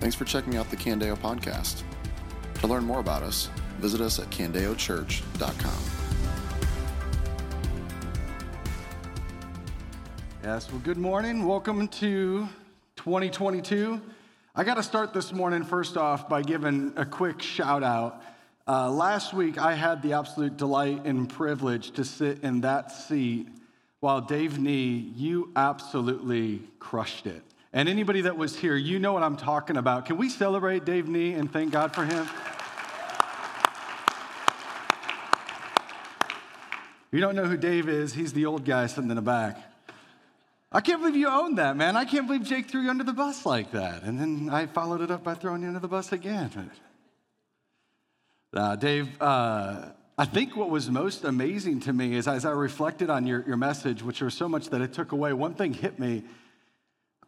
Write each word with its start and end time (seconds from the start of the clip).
Thanks 0.00 0.14
for 0.14 0.24
checking 0.24 0.56
out 0.56 0.70
the 0.70 0.76
Candeo 0.76 1.16
podcast. 1.16 1.82
To 2.60 2.66
learn 2.68 2.84
more 2.84 3.00
about 3.00 3.22
us, 3.22 3.50
visit 3.78 4.00
us 4.00 4.20
at 4.20 4.30
candeochurch.com. 4.30 5.98
Yes, 10.44 10.70
well, 10.70 10.80
good 10.84 10.98
morning. 10.98 11.46
Welcome 11.46 11.88
to 11.88 12.48
2022. 12.96 14.00
I 14.54 14.64
got 14.64 14.74
to 14.74 14.82
start 14.84 15.12
this 15.12 15.32
morning, 15.32 15.64
first 15.64 15.96
off, 15.96 16.28
by 16.28 16.42
giving 16.42 16.92
a 16.96 17.04
quick 17.04 17.42
shout 17.42 17.82
out. 17.82 18.22
Uh, 18.68 18.90
last 18.90 19.34
week, 19.34 19.58
I 19.58 19.74
had 19.74 20.00
the 20.02 20.12
absolute 20.12 20.56
delight 20.56 21.06
and 21.06 21.28
privilege 21.28 21.90
to 21.92 22.04
sit 22.04 22.44
in 22.44 22.60
that 22.60 22.92
seat 22.92 23.48
while 23.98 24.20
Dave 24.20 24.60
Nee, 24.60 25.12
you 25.16 25.50
absolutely 25.56 26.62
crushed 26.78 27.26
it. 27.26 27.42
And 27.72 27.88
anybody 27.88 28.22
that 28.22 28.36
was 28.36 28.56
here, 28.56 28.76
you 28.76 28.98
know 28.98 29.12
what 29.12 29.22
I'm 29.22 29.36
talking 29.36 29.76
about. 29.76 30.06
Can 30.06 30.16
we 30.16 30.28
celebrate 30.28 30.84
Dave 30.84 31.06
Nee 31.08 31.34
and 31.34 31.52
thank 31.52 31.70
God 31.70 31.94
for 31.94 32.04
him? 32.04 32.26
If 37.08 37.14
you 37.14 37.20
don't 37.20 37.36
know 37.36 37.46
who 37.46 37.56
Dave 37.56 37.88
is, 37.88 38.14
he's 38.14 38.32
the 38.32 38.46
old 38.46 38.64
guy 38.64 38.86
sitting 38.86 39.10
in 39.10 39.16
the 39.16 39.22
back. 39.22 39.58
I 40.70 40.82
can't 40.82 41.00
believe 41.00 41.16
you 41.16 41.28
owned 41.28 41.56
that, 41.56 41.76
man. 41.76 41.96
I 41.96 42.04
can't 42.04 42.26
believe 42.26 42.42
Jake 42.42 42.70
threw 42.70 42.82
you 42.82 42.90
under 42.90 43.04
the 43.04 43.14
bus 43.14 43.46
like 43.46 43.72
that. 43.72 44.02
And 44.02 44.20
then 44.20 44.50
I 44.50 44.66
followed 44.66 45.00
it 45.00 45.10
up 45.10 45.24
by 45.24 45.34
throwing 45.34 45.62
you 45.62 45.68
under 45.68 45.80
the 45.80 45.88
bus 45.88 46.12
again. 46.12 46.70
Uh, 48.52 48.76
Dave, 48.76 49.08
uh, 49.20 49.86
I 50.18 50.24
think 50.24 50.56
what 50.56 50.68
was 50.68 50.90
most 50.90 51.24
amazing 51.24 51.80
to 51.80 51.92
me 51.92 52.14
is 52.14 52.28
as 52.28 52.44
I 52.44 52.50
reflected 52.50 53.08
on 53.08 53.26
your, 53.26 53.44
your 53.46 53.56
message, 53.56 54.02
which 54.02 54.20
was 54.20 54.34
so 54.34 54.48
much 54.48 54.68
that 54.70 54.82
it 54.82 54.92
took 54.92 55.12
away, 55.12 55.32
one 55.32 55.54
thing 55.54 55.72
hit 55.72 55.98
me. 55.98 56.24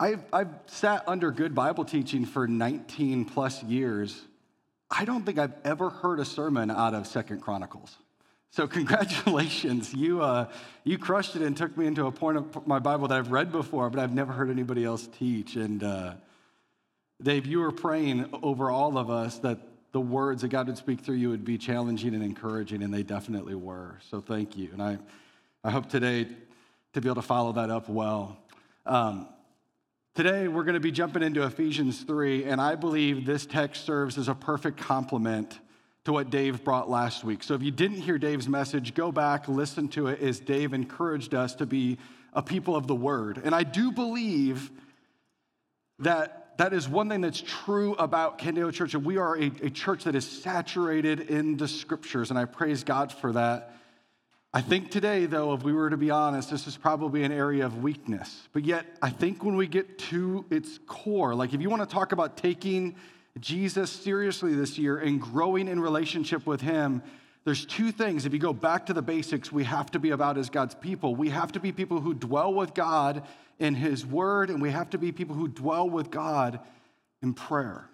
I've, 0.00 0.24
I've 0.32 0.48
sat 0.64 1.04
under 1.06 1.30
good 1.30 1.54
Bible 1.54 1.84
teaching 1.84 2.24
for 2.24 2.48
19 2.48 3.26
plus 3.26 3.62
years. 3.62 4.18
I 4.90 5.04
don't 5.04 5.26
think 5.26 5.38
I've 5.38 5.52
ever 5.62 5.90
heard 5.90 6.20
a 6.20 6.24
sermon 6.24 6.70
out 6.70 6.94
of 6.94 7.06
Second 7.06 7.42
Chronicles. 7.42 7.94
So 8.50 8.66
congratulations, 8.78 9.92
you 9.92 10.22
uh, 10.22 10.48
you 10.84 10.96
crushed 10.96 11.36
it 11.36 11.42
and 11.42 11.54
took 11.54 11.76
me 11.76 11.86
into 11.86 12.06
a 12.06 12.12
point 12.12 12.38
of 12.38 12.66
my 12.66 12.78
Bible 12.78 13.08
that 13.08 13.18
I've 13.18 13.30
read 13.30 13.52
before, 13.52 13.90
but 13.90 14.00
I've 14.00 14.14
never 14.14 14.32
heard 14.32 14.48
anybody 14.48 14.86
else 14.86 15.06
teach. 15.18 15.56
And 15.56 15.84
uh, 15.84 16.14
Dave, 17.22 17.44
you 17.44 17.60
were 17.60 17.70
praying 17.70 18.30
over 18.42 18.70
all 18.70 18.96
of 18.96 19.10
us 19.10 19.38
that 19.40 19.58
the 19.92 20.00
words 20.00 20.40
that 20.40 20.48
God 20.48 20.68
would 20.68 20.78
speak 20.78 21.02
through 21.02 21.16
you 21.16 21.28
would 21.28 21.44
be 21.44 21.58
challenging 21.58 22.14
and 22.14 22.24
encouraging, 22.24 22.82
and 22.82 22.92
they 22.92 23.02
definitely 23.02 23.54
were. 23.54 23.98
So 24.10 24.22
thank 24.22 24.56
you, 24.56 24.70
and 24.72 24.82
I 24.82 24.98
I 25.62 25.70
hope 25.70 25.90
today 25.90 26.26
to 26.94 27.00
be 27.02 27.08
able 27.08 27.16
to 27.16 27.28
follow 27.28 27.52
that 27.52 27.68
up 27.68 27.90
well. 27.90 28.38
Um, 28.86 29.28
Today, 30.22 30.48
we're 30.48 30.64
going 30.64 30.74
to 30.74 30.80
be 30.80 30.92
jumping 30.92 31.22
into 31.22 31.44
Ephesians 31.44 32.02
3, 32.02 32.44
and 32.44 32.60
I 32.60 32.74
believe 32.74 33.24
this 33.24 33.46
text 33.46 33.86
serves 33.86 34.18
as 34.18 34.28
a 34.28 34.34
perfect 34.34 34.76
complement 34.76 35.58
to 36.04 36.12
what 36.12 36.28
Dave 36.28 36.62
brought 36.62 36.90
last 36.90 37.24
week. 37.24 37.42
So 37.42 37.54
if 37.54 37.62
you 37.62 37.70
didn't 37.70 38.02
hear 38.02 38.18
Dave's 38.18 38.46
message, 38.46 38.92
go 38.92 39.10
back, 39.10 39.48
listen 39.48 39.88
to 39.88 40.08
it 40.08 40.20
as 40.20 40.38
Dave 40.38 40.74
encouraged 40.74 41.34
us 41.34 41.54
to 41.54 41.64
be 41.64 41.96
a 42.34 42.42
people 42.42 42.76
of 42.76 42.86
the 42.86 42.94
word. 42.94 43.40
And 43.42 43.54
I 43.54 43.62
do 43.62 43.90
believe 43.90 44.70
that 46.00 46.58
that 46.58 46.74
is 46.74 46.86
one 46.86 47.08
thing 47.08 47.22
that's 47.22 47.40
true 47.40 47.94
about 47.94 48.38
Candeo 48.38 48.70
Church, 48.70 48.92
and 48.92 49.06
we 49.06 49.16
are 49.16 49.38
a, 49.38 49.50
a 49.62 49.70
church 49.70 50.04
that 50.04 50.14
is 50.14 50.30
saturated 50.30 51.20
in 51.30 51.56
the 51.56 51.66
scriptures, 51.66 52.28
and 52.28 52.38
I 52.38 52.44
praise 52.44 52.84
God 52.84 53.10
for 53.10 53.32
that. 53.32 53.74
I 54.52 54.62
think 54.62 54.90
today, 54.90 55.26
though, 55.26 55.54
if 55.54 55.62
we 55.62 55.72
were 55.72 55.90
to 55.90 55.96
be 55.96 56.10
honest, 56.10 56.50
this 56.50 56.66
is 56.66 56.76
probably 56.76 57.22
an 57.22 57.30
area 57.30 57.64
of 57.64 57.84
weakness. 57.84 58.48
But 58.52 58.64
yet, 58.64 58.84
I 59.00 59.10
think 59.10 59.44
when 59.44 59.54
we 59.54 59.68
get 59.68 59.96
to 60.10 60.44
its 60.50 60.80
core, 60.88 61.36
like 61.36 61.54
if 61.54 61.60
you 61.60 61.70
want 61.70 61.88
to 61.88 61.92
talk 61.92 62.10
about 62.10 62.36
taking 62.36 62.96
Jesus 63.38 63.92
seriously 63.92 64.54
this 64.54 64.76
year 64.76 64.98
and 64.98 65.20
growing 65.20 65.68
in 65.68 65.78
relationship 65.78 66.46
with 66.46 66.60
Him, 66.60 67.00
there's 67.44 67.64
two 67.64 67.92
things. 67.92 68.26
If 68.26 68.32
you 68.32 68.40
go 68.40 68.52
back 68.52 68.86
to 68.86 68.92
the 68.92 69.02
basics, 69.02 69.52
we 69.52 69.62
have 69.64 69.88
to 69.92 70.00
be 70.00 70.10
about 70.10 70.36
as 70.36 70.50
God's 70.50 70.74
people. 70.74 71.14
We 71.14 71.28
have 71.30 71.52
to 71.52 71.60
be 71.60 71.70
people 71.70 72.00
who 72.00 72.12
dwell 72.12 72.52
with 72.52 72.74
God 72.74 73.22
in 73.60 73.76
His 73.76 74.04
Word, 74.04 74.50
and 74.50 74.60
we 74.60 74.72
have 74.72 74.90
to 74.90 74.98
be 74.98 75.12
people 75.12 75.36
who 75.36 75.46
dwell 75.46 75.88
with 75.88 76.10
God 76.10 76.58
in 77.22 77.34
prayer. 77.34 77.88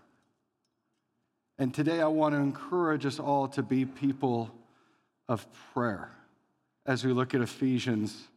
And 1.58 1.74
today 1.74 2.00
I 2.00 2.06
want 2.06 2.34
to 2.34 2.40
encourage 2.40 3.04
us 3.04 3.20
all 3.20 3.46
to 3.48 3.62
be 3.62 3.84
people 3.84 4.50
of 5.28 5.46
prayer 5.74 6.16
as 6.86 7.04
we 7.04 7.12
look 7.12 7.34
at 7.34 7.40
Ephesians 7.40 8.28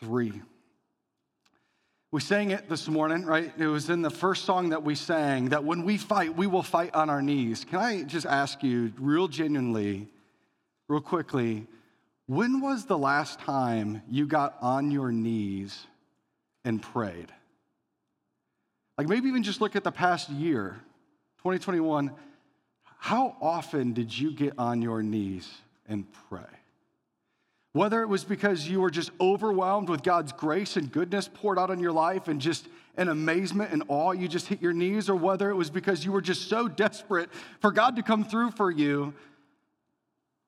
3. 0.00 0.40
We 2.10 2.20
sang 2.20 2.52
it 2.52 2.68
this 2.68 2.88
morning, 2.88 3.26
right? 3.26 3.52
It 3.58 3.66
was 3.66 3.90
in 3.90 4.00
the 4.00 4.10
first 4.10 4.44
song 4.44 4.70
that 4.70 4.82
we 4.82 4.94
sang 4.94 5.50
that 5.50 5.64
when 5.64 5.84
we 5.84 5.98
fight, 5.98 6.34
we 6.34 6.46
will 6.46 6.62
fight 6.62 6.94
on 6.94 7.10
our 7.10 7.20
knees. 7.20 7.66
Can 7.68 7.80
I 7.80 8.02
just 8.02 8.24
ask 8.24 8.62
you, 8.62 8.92
real 8.98 9.28
genuinely, 9.28 10.08
real 10.88 11.02
quickly, 11.02 11.66
when 12.26 12.60
was 12.60 12.86
the 12.86 12.96
last 12.96 13.40
time 13.40 14.02
you 14.08 14.26
got 14.26 14.56
on 14.62 14.90
your 14.90 15.12
knees 15.12 15.86
and 16.64 16.80
prayed? 16.80 17.32
Like 18.96 19.08
maybe 19.08 19.28
even 19.28 19.42
just 19.42 19.60
look 19.60 19.76
at 19.76 19.84
the 19.84 19.92
past 19.92 20.30
year, 20.30 20.80
2021. 21.38 22.10
How 22.98 23.36
often 23.40 23.92
did 23.92 24.16
you 24.16 24.32
get 24.32 24.54
on 24.58 24.80
your 24.82 25.02
knees 25.02 25.48
and 25.88 26.06
pray? 26.28 26.57
Whether 27.78 28.02
it 28.02 28.08
was 28.08 28.24
because 28.24 28.68
you 28.68 28.80
were 28.80 28.90
just 28.90 29.12
overwhelmed 29.20 29.88
with 29.88 30.02
God's 30.02 30.32
grace 30.32 30.76
and 30.76 30.90
goodness 30.90 31.30
poured 31.32 31.60
out 31.60 31.70
on 31.70 31.78
your 31.78 31.92
life 31.92 32.26
and 32.26 32.40
just 32.40 32.66
in 32.96 33.06
amazement 33.06 33.70
and 33.70 33.84
awe, 33.86 34.10
you 34.10 34.26
just 34.26 34.48
hit 34.48 34.60
your 34.60 34.72
knees, 34.72 35.08
or 35.08 35.14
whether 35.14 35.48
it 35.48 35.54
was 35.54 35.70
because 35.70 36.04
you 36.04 36.10
were 36.10 36.20
just 36.20 36.48
so 36.48 36.66
desperate 36.66 37.30
for 37.60 37.70
God 37.70 37.94
to 37.94 38.02
come 38.02 38.24
through 38.24 38.50
for 38.50 38.68
you, 38.68 39.14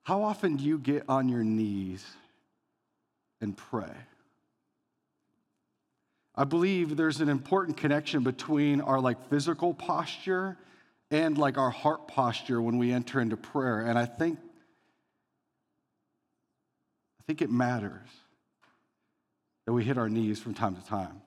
how 0.02 0.24
often 0.24 0.56
do 0.56 0.64
you 0.64 0.76
get 0.76 1.04
on 1.08 1.28
your 1.28 1.44
knees 1.44 2.04
and 3.40 3.56
pray? 3.56 3.94
I 6.34 6.42
believe 6.42 6.96
there's 6.96 7.20
an 7.20 7.28
important 7.28 7.76
connection 7.76 8.24
between 8.24 8.80
our 8.80 9.00
like 9.00 9.28
physical 9.30 9.72
posture 9.72 10.58
and 11.12 11.38
like 11.38 11.58
our 11.58 11.70
heart 11.70 12.08
posture 12.08 12.60
when 12.60 12.76
we 12.76 12.90
enter 12.92 13.20
into 13.20 13.36
prayer. 13.36 13.82
And 13.82 13.96
I 13.96 14.06
think 14.06 14.40
think 17.26 17.42
it 17.42 17.50
matters 17.50 18.08
that 19.66 19.72
we 19.72 19.84
hit 19.84 19.98
our 19.98 20.08
knees 20.08 20.40
from 20.40 20.54
time 20.54 20.76
to 20.76 20.84
time. 20.84 21.22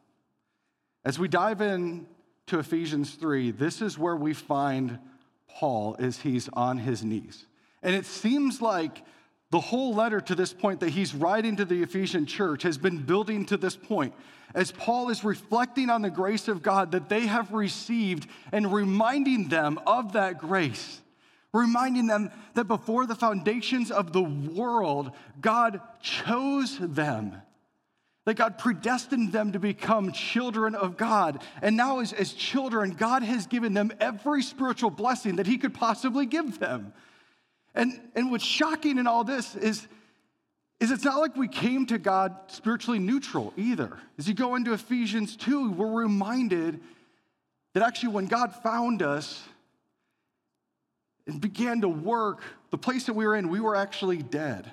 As 1.05 1.19
we 1.19 1.27
dive 1.27 1.61
in 1.61 2.05
to 2.47 2.59
Ephesians 2.59 3.11
3, 3.15 3.51
this 3.51 3.81
is 3.81 3.97
where 3.97 4.15
we 4.15 4.33
find 4.33 4.99
Paul 5.47 5.95
as 5.99 6.19
he's 6.19 6.49
on 6.53 6.77
his 6.77 7.03
knees. 7.03 7.45
And 7.81 7.95
it 7.95 8.05
seems 8.05 8.61
like 8.61 9.03
the 9.51 9.59
whole 9.59 9.93
letter 9.93 10.19
to 10.19 10.33
this 10.33 10.51
point 10.51 10.79
that 10.79 10.89
he's 10.89 11.13
writing 11.13 11.57
to 11.57 11.65
the 11.65 11.83
Ephesian 11.83 12.25
church 12.25 12.63
has 12.63 12.77
been 12.77 12.97
building 12.97 13.45
to 13.45 13.57
this 13.57 13.75
point. 13.75 14.13
As 14.55 14.71
Paul 14.71 15.09
is 15.09 15.23
reflecting 15.23 15.89
on 15.89 16.01
the 16.01 16.09
grace 16.09 16.47
of 16.47 16.63
God 16.63 16.91
that 16.93 17.07
they 17.07 17.27
have 17.27 17.53
received 17.53 18.27
and 18.51 18.73
reminding 18.73 19.49
them 19.49 19.79
of 19.85 20.13
that 20.13 20.39
grace 20.39 21.01
reminding 21.53 22.07
them 22.07 22.31
that 22.55 22.65
before 22.65 23.05
the 23.05 23.15
foundations 23.15 23.91
of 23.91 24.11
the 24.11 24.23
world, 24.23 25.11
God 25.39 25.79
chose 26.01 26.77
them. 26.79 27.35
That 28.25 28.35
God 28.35 28.57
predestined 28.57 29.31
them 29.31 29.51
to 29.51 29.59
become 29.59 30.11
children 30.13 30.75
of 30.75 30.97
God. 30.97 31.43
And 31.61 31.77
now, 31.77 31.99
as, 31.99 32.13
as 32.13 32.33
children, 32.33 32.91
God 32.91 33.21
has 33.21 33.47
given 33.47 33.73
them 33.73 33.91
every 33.99 34.41
spiritual 34.41 34.89
blessing 34.89 35.35
that 35.35 35.47
He 35.47 35.57
could 35.57 35.73
possibly 35.73 36.25
give 36.25 36.57
them. 36.57 36.93
And, 37.75 37.99
and 38.15 38.31
what's 38.31 38.45
shocking 38.45 38.97
in 38.97 39.07
all 39.07 39.23
this 39.23 39.55
is, 39.55 39.87
is 40.79 40.91
it's 40.91 41.03
not 41.03 41.19
like 41.19 41.35
we 41.35 41.47
came 41.47 41.85
to 41.87 41.97
God 41.97 42.35
spiritually 42.47 42.99
neutral 42.99 43.53
either. 43.57 43.97
As 44.17 44.27
you 44.27 44.33
go 44.33 44.55
into 44.55 44.73
Ephesians 44.73 45.35
2, 45.35 45.71
we're 45.71 46.03
reminded 46.03 46.79
that 47.73 47.83
actually 47.83 48.09
when 48.09 48.27
God 48.27 48.55
found 48.55 49.01
us, 49.01 49.43
and 51.27 51.39
began 51.39 51.81
to 51.81 51.89
work, 51.89 52.41
the 52.71 52.77
place 52.77 53.05
that 53.05 53.13
we 53.13 53.25
were 53.25 53.35
in, 53.35 53.49
we 53.49 53.59
were 53.59 53.75
actually 53.75 54.17
dead. 54.17 54.71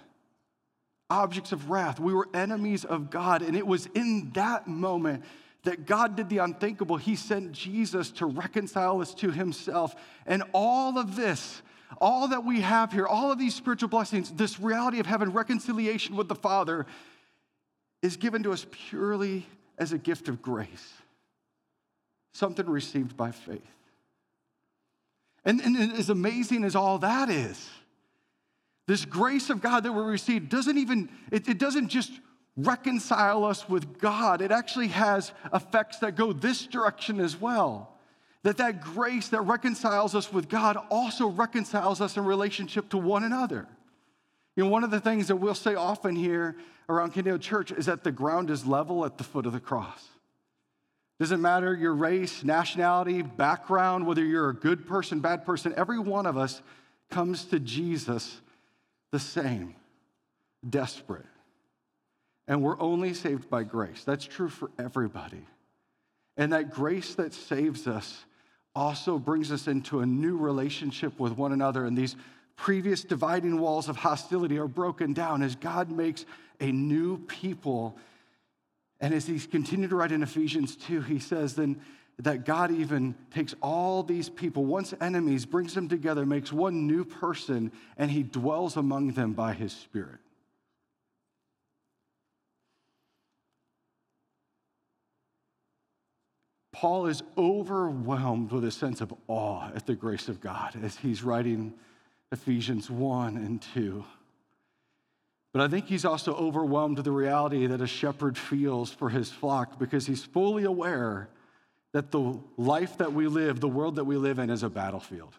Objects 1.09 1.53
of 1.53 1.71
wrath. 1.71 1.99
We 1.99 2.15
were 2.15 2.29
enemies 2.35 2.85
of 2.85 3.11
God. 3.11 3.43
And 3.43 3.57
it 3.57 3.67
was 3.67 3.87
in 3.95 4.31
that 4.35 4.67
moment 4.67 5.25
that 5.65 5.87
God 5.87 6.17
did 6.17 6.29
the 6.29 6.39
unthinkable. 6.39 6.97
He 6.97 7.17
sent 7.17 7.53
Jesus 7.53 8.11
to 8.13 8.27
reconcile 8.27 9.01
us 9.01 9.15
to 9.15 9.31
himself. 9.31 9.95
And 10.27 10.43
all 10.55 10.99
of 10.99 11.17
this, 11.17 11.63
all 12.01 12.29
that 12.29 12.45
we 12.45 12.61
have 12.61 12.93
here, 12.93 13.07
all 13.07 13.31
of 13.33 13.39
these 13.39 13.55
spiritual 13.55 13.89
blessings, 13.89 14.31
this 14.31 14.61
reality 14.61 15.01
of 15.01 15.07
having 15.07 15.33
reconciliation 15.33 16.17
with 16.17 16.29
the 16.29 16.35
Father 16.35 16.87
is 18.03 18.17
given 18.17 18.43
to 18.45 18.53
us 18.53 18.67
purely 18.71 19.47
as 19.79 19.93
a 19.93 19.99
gift 19.99 20.29
of 20.29 20.41
grace, 20.41 20.93
something 22.33 22.69
received 22.69 23.17
by 23.17 23.31
faith. 23.31 23.61
And, 25.45 25.61
and 25.61 25.93
as 25.93 26.11
amazing 26.11 26.65
as 26.65 26.77
all 26.77 26.99
that 26.99 27.31
is, 27.31 27.69
this 28.87 29.05
grace 29.05 29.51
of 29.51 29.61
God 29.63 29.85
that 29.85 29.93
we 29.93 30.03
receive 30.03 30.49
doesn't 30.49 30.77
even, 30.77 31.09
it, 31.31 31.49
it 31.49 31.59
doesn't 31.59 31.89
just 31.89 32.13
reconcile 32.57 33.45
us 33.45 33.69
with 33.69 33.99
God, 33.99 34.43
it 34.43 34.51
actually 34.51 34.89
has 34.89 35.33
effects 35.55 35.99
that 36.01 36.17
go 36.17 36.33
this 36.33 36.67
direction 36.67 37.21
as 37.21 37.41
well. 37.41 37.97
that 38.43 38.57
that 38.57 38.81
grace 38.81 39.29
that 39.29 39.43
reconciles 39.43 40.15
us 40.15 40.33
with 40.33 40.49
God 40.49 40.77
also 40.91 41.29
reconciles 41.29 42.01
us 42.01 42.17
in 42.17 42.25
relationship 42.25 42.89
to 42.91 42.99
one 42.99 43.25
another. 43.25 43.69
You 44.57 44.65
know, 44.65 44.71
one 44.71 44.85
of 44.85 44.91
the 44.91 45.01
things 45.01 45.29
that 45.29 45.37
we'll 45.37 45.55
say 45.55 45.75
often 45.75 46.17
here 46.17 46.57
around 46.89 47.15
Candeo 47.15 47.41
Church 47.41 47.71
is 47.71 47.87
that 47.87 48.03
the 48.03 48.13
ground 48.13 48.51
is 48.51 48.67
level 48.67 49.05
at 49.05 49.19
the 49.19 49.25
foot 49.25 49.47
of 49.47 49.53
the 49.53 49.61
cross. 49.61 50.09
Doesn't 51.21 51.43
matter 51.43 51.75
your 51.75 51.93
race, 51.95 52.43
nationality, 52.43 53.21
background, 53.21 54.07
whether 54.07 54.25
you're 54.25 54.49
a 54.49 54.55
good 54.55 54.87
person, 54.87 55.21
bad 55.21 55.45
person, 55.45 55.75
every 55.77 55.99
one 55.99 56.25
of 56.25 56.39
us 56.39 56.63
comes 57.11 57.45
to 57.47 57.61
Jesus 57.61 58.41
the 59.13 59.19
same, 59.19 59.75
desperate. 60.69 61.27
And 62.49 62.63
we're 62.63 62.81
only 62.81 63.13
saved 63.13 63.51
by 63.51 63.65
grace. 63.65 64.03
That's 64.03 64.25
true 64.25 64.49
for 64.49 64.71
everybody. 64.79 65.47
And 66.39 66.55
that 66.55 66.71
grace 66.71 67.15
that 67.17 67.35
saves 67.35 67.87
us 67.87 68.25
also 68.75 69.19
brings 69.19 69.53
us 69.53 69.69
into 69.69 70.01
a 70.01 70.07
new 70.07 70.39
relationship 70.39 71.21
with 71.21 71.37
one 71.37 71.53
another. 71.53 71.85
And 71.85 71.99
these 71.99 72.17
previous 72.57 73.05
dividing 73.05 73.61
walls 73.61 73.91
of 73.91 73.97
hostility 73.97 74.59
are 74.59 74.69
broken 74.69 75.13
down 75.13 75.43
as 75.43 75.55
God 75.55 75.91
makes 75.91 76.25
a 76.61 76.73
new 76.73 77.19
people. 77.27 77.99
And 79.01 79.15
as 79.15 79.27
he's 79.27 79.47
continued 79.47 79.91
to 79.91 79.97
write 79.97 80.13
in 80.13 80.23
Ephesians 80.23 80.77
2, 80.77 81.03
he 81.03 81.19
says 81.19 81.55
then 81.55 81.81
that 82.19 82.45
God 82.45 82.71
even 82.71 83.15
takes 83.31 83.55
all 83.63 84.03
these 84.03 84.29
people, 84.29 84.67
once 84.67 84.93
enemies, 85.01 85.47
brings 85.47 85.75
them 85.75 85.89
together, 85.89 86.27
makes 86.27 86.53
one 86.53 86.87
new 86.87 87.05
person, 87.05 87.73
and 87.97 88.11
he 88.11 88.23
dwells 88.23 88.77
among 88.77 89.13
them 89.13 89.33
by 89.33 89.55
his 89.55 89.73
Spirit. 89.73 90.19
Paul 96.73 97.07
is 97.07 97.23
overwhelmed 97.37 98.53
with 98.53 98.65
a 98.65 98.71
sense 98.71 99.01
of 99.01 99.13
awe 99.29 99.71
at 99.75 99.87
the 99.87 99.95
grace 99.95 100.29
of 100.29 100.41
God 100.41 100.79
as 100.83 100.97
he's 100.97 101.23
writing 101.23 101.75
Ephesians 102.33 102.91
1 102.91 103.37
and 103.37 103.61
2. 103.61 104.05
But 105.53 105.63
I 105.63 105.69
think 105.69 105.87
he's 105.87 106.05
also 106.05 106.35
overwhelmed 106.35 106.97
with 106.97 107.05
the 107.05 107.13
reality 107.13 107.67
that 107.67 107.81
a 107.81 107.87
shepherd 107.87 108.39
feels 108.39 108.93
for 108.93 109.09
his 109.09 109.31
flock 109.31 109.79
because 109.79 110.07
he's 110.07 110.25
fully 110.25 110.65
aware 110.65 111.29
that 111.93 112.13
the 112.13 112.39
life 112.57 112.99
that 112.99 113.13
we 113.13 113.27
live, 113.27 113.59
the 113.59 113.69
world 113.69 113.97
that 113.97 114.05
we 114.05 114.17
live 114.17 114.39
in, 114.39 114.49
is 114.49 114.63
a 114.63 114.71
battlefield. 114.71 115.35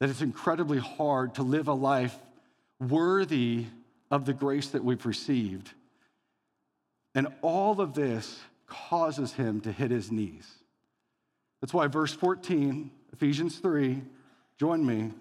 That 0.00 0.08
it's 0.08 0.22
incredibly 0.22 0.78
hard 0.78 1.34
to 1.34 1.42
live 1.42 1.68
a 1.68 1.74
life 1.74 2.16
worthy 2.80 3.66
of 4.10 4.24
the 4.24 4.32
grace 4.32 4.68
that 4.68 4.84
we've 4.84 5.04
received. 5.04 5.70
And 7.14 7.28
all 7.42 7.80
of 7.80 7.94
this 7.94 8.38
causes 8.66 9.32
him 9.32 9.60
to 9.62 9.72
hit 9.72 9.90
his 9.90 10.10
knees. 10.10 10.48
That's 11.60 11.74
why 11.74 11.86
verse 11.88 12.12
14, 12.12 12.90
Ephesians 13.12 13.58
3, 13.58 14.02
join 14.58 14.84
me. 14.84 15.12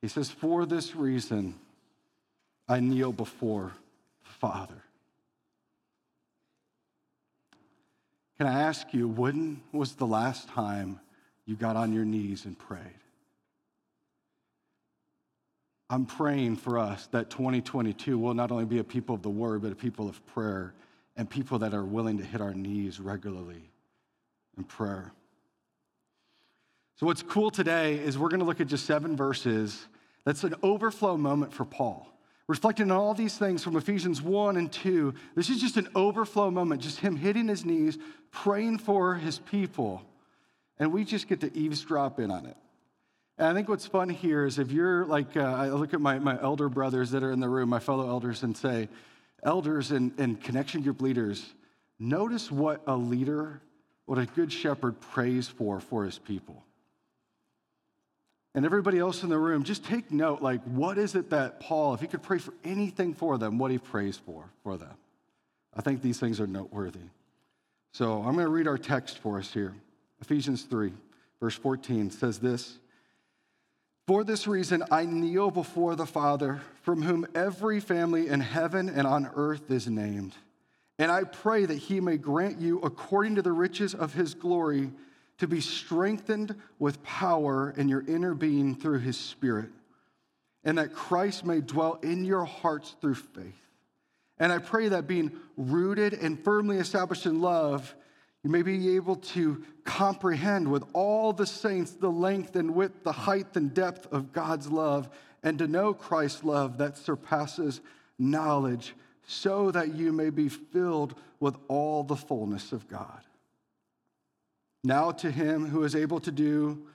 He 0.00 0.08
says, 0.08 0.30
For 0.30 0.66
this 0.66 0.94
reason, 0.94 1.54
I 2.68 2.80
kneel 2.80 3.12
before 3.12 3.72
the 4.24 4.30
Father. 4.40 4.82
Can 8.38 8.46
I 8.46 8.60
ask 8.60 8.92
you, 8.94 9.08
when 9.08 9.62
was 9.72 9.94
the 9.94 10.06
last 10.06 10.48
time 10.48 11.00
you 11.44 11.56
got 11.56 11.76
on 11.76 11.92
your 11.92 12.04
knees 12.04 12.44
and 12.44 12.56
prayed? 12.56 12.82
I'm 15.90 16.04
praying 16.04 16.56
for 16.56 16.78
us 16.78 17.08
that 17.12 17.30
2022 17.30 18.18
will 18.18 18.34
not 18.34 18.52
only 18.52 18.66
be 18.66 18.78
a 18.78 18.84
people 18.84 19.14
of 19.14 19.22
the 19.22 19.30
word, 19.30 19.62
but 19.62 19.72
a 19.72 19.74
people 19.74 20.08
of 20.08 20.24
prayer 20.26 20.74
and 21.16 21.28
people 21.28 21.58
that 21.60 21.74
are 21.74 21.84
willing 21.84 22.18
to 22.18 22.24
hit 22.24 22.40
our 22.40 22.52
knees 22.52 23.00
regularly 23.00 23.70
in 24.56 24.64
prayer. 24.64 25.12
So, 26.96 27.06
what's 27.06 27.22
cool 27.22 27.50
today 27.50 27.94
is 27.94 28.18
we're 28.18 28.28
going 28.28 28.40
to 28.40 28.46
look 28.46 28.60
at 28.60 28.66
just 28.66 28.84
seven 28.84 29.16
verses. 29.16 29.86
That's 30.24 30.44
an 30.44 30.54
overflow 30.62 31.16
moment 31.16 31.52
for 31.52 31.64
Paul. 31.64 32.06
Reflecting 32.48 32.90
on 32.90 32.96
all 32.96 33.12
these 33.12 33.36
things 33.36 33.62
from 33.62 33.76
Ephesians 33.76 34.22
1 34.22 34.56
and 34.56 34.72
2, 34.72 35.12
this 35.34 35.50
is 35.50 35.60
just 35.60 35.76
an 35.76 35.86
overflow 35.94 36.50
moment, 36.50 36.80
just 36.80 36.98
him 36.98 37.14
hitting 37.14 37.46
his 37.46 37.66
knees, 37.66 37.98
praying 38.30 38.78
for 38.78 39.16
his 39.16 39.38
people. 39.38 40.02
And 40.78 40.90
we 40.90 41.04
just 41.04 41.28
get 41.28 41.40
to 41.40 41.54
eavesdrop 41.54 42.18
in 42.18 42.30
on 42.30 42.46
it. 42.46 42.56
And 43.36 43.48
I 43.48 43.52
think 43.52 43.68
what's 43.68 43.86
fun 43.86 44.08
here 44.08 44.46
is 44.46 44.58
if 44.58 44.72
you're 44.72 45.04
like, 45.04 45.36
uh, 45.36 45.42
I 45.42 45.68
look 45.68 45.92
at 45.92 46.00
my, 46.00 46.18
my 46.18 46.40
elder 46.40 46.70
brothers 46.70 47.10
that 47.10 47.22
are 47.22 47.32
in 47.32 47.40
the 47.40 47.48
room, 47.50 47.68
my 47.68 47.80
fellow 47.80 48.08
elders, 48.08 48.42
and 48.42 48.56
say, 48.56 48.88
elders 49.42 49.90
and, 49.90 50.18
and 50.18 50.42
connection 50.42 50.80
group 50.80 51.02
leaders, 51.02 51.52
notice 51.98 52.50
what 52.50 52.80
a 52.86 52.96
leader, 52.96 53.60
what 54.06 54.18
a 54.18 54.24
good 54.24 54.50
shepherd 54.50 54.98
prays 55.00 55.48
for 55.48 55.80
for 55.80 56.04
his 56.04 56.18
people 56.18 56.64
and 58.54 58.64
everybody 58.64 58.98
else 58.98 59.22
in 59.22 59.28
the 59.28 59.38
room, 59.38 59.62
just 59.62 59.84
take 59.84 60.10
note 60.10 60.42
like, 60.42 60.62
what 60.64 60.98
is 60.98 61.14
it 61.14 61.30
that 61.30 61.60
Paul, 61.60 61.94
if 61.94 62.00
he 62.00 62.06
could 62.06 62.22
pray 62.22 62.38
for 62.38 62.54
anything 62.64 63.14
for 63.14 63.38
them, 63.38 63.58
what 63.58 63.70
he 63.70 63.78
prays 63.78 64.16
for 64.16 64.44
for 64.62 64.76
them? 64.76 64.94
I 65.74 65.82
think 65.82 66.02
these 66.02 66.18
things 66.18 66.40
are 66.40 66.46
noteworthy. 66.46 67.00
So 67.92 68.18
I'm 68.18 68.34
going 68.34 68.46
to 68.46 68.48
read 68.48 68.66
our 68.66 68.78
text 68.78 69.18
for 69.18 69.38
us 69.38 69.52
here. 69.52 69.74
Ephesians 70.20 70.62
3, 70.62 70.92
verse 71.40 71.54
14 71.54 72.10
says 72.10 72.38
this 72.38 72.78
For 74.06 74.24
this 74.24 74.46
reason, 74.46 74.82
I 74.90 75.04
kneel 75.04 75.50
before 75.50 75.94
the 75.94 76.06
Father, 76.06 76.60
from 76.82 77.02
whom 77.02 77.26
every 77.34 77.80
family 77.80 78.28
in 78.28 78.40
heaven 78.40 78.88
and 78.88 79.06
on 79.06 79.30
earth 79.34 79.70
is 79.70 79.86
named. 79.86 80.34
And 80.98 81.12
I 81.12 81.24
pray 81.24 81.64
that 81.64 81.78
he 81.78 82.00
may 82.00 82.16
grant 82.16 82.60
you, 82.60 82.80
according 82.80 83.36
to 83.36 83.42
the 83.42 83.52
riches 83.52 83.94
of 83.94 84.14
his 84.14 84.34
glory, 84.34 84.90
to 85.38 85.46
be 85.46 85.60
strengthened 85.60 86.54
with 86.78 87.02
power 87.02 87.72
in 87.76 87.88
your 87.88 88.04
inner 88.06 88.34
being 88.34 88.74
through 88.74 88.98
his 88.98 89.16
Spirit, 89.16 89.70
and 90.64 90.78
that 90.78 90.92
Christ 90.92 91.44
may 91.44 91.60
dwell 91.60 91.98
in 92.02 92.24
your 92.24 92.44
hearts 92.44 92.96
through 93.00 93.14
faith. 93.14 93.54
And 94.38 94.52
I 94.52 94.58
pray 94.58 94.88
that 94.88 95.06
being 95.06 95.32
rooted 95.56 96.12
and 96.12 96.42
firmly 96.42 96.78
established 96.78 97.26
in 97.26 97.40
love, 97.40 97.94
you 98.44 98.50
may 98.50 98.62
be 98.62 98.96
able 98.96 99.16
to 99.16 99.64
comprehend 99.84 100.70
with 100.70 100.84
all 100.92 101.32
the 101.32 101.46
saints 101.46 101.92
the 101.92 102.10
length 102.10 102.54
and 102.54 102.74
width, 102.74 103.02
the 103.02 103.12
height 103.12 103.56
and 103.56 103.74
depth 103.74 104.12
of 104.12 104.32
God's 104.32 104.70
love, 104.70 105.08
and 105.42 105.58
to 105.58 105.66
know 105.66 105.92
Christ's 105.92 106.44
love 106.44 106.78
that 106.78 106.98
surpasses 106.98 107.80
knowledge, 108.18 108.94
so 109.26 109.70
that 109.70 109.94
you 109.94 110.12
may 110.12 110.30
be 110.30 110.48
filled 110.48 111.14
with 111.40 111.56
all 111.68 112.02
the 112.02 112.16
fullness 112.16 112.72
of 112.72 112.88
God. 112.88 113.20
Now 114.84 115.10
to 115.10 115.30
him 115.30 115.66
who 115.66 115.84
is 115.84 115.96
able 115.96 116.20
to 116.20 116.30
do 116.30 116.86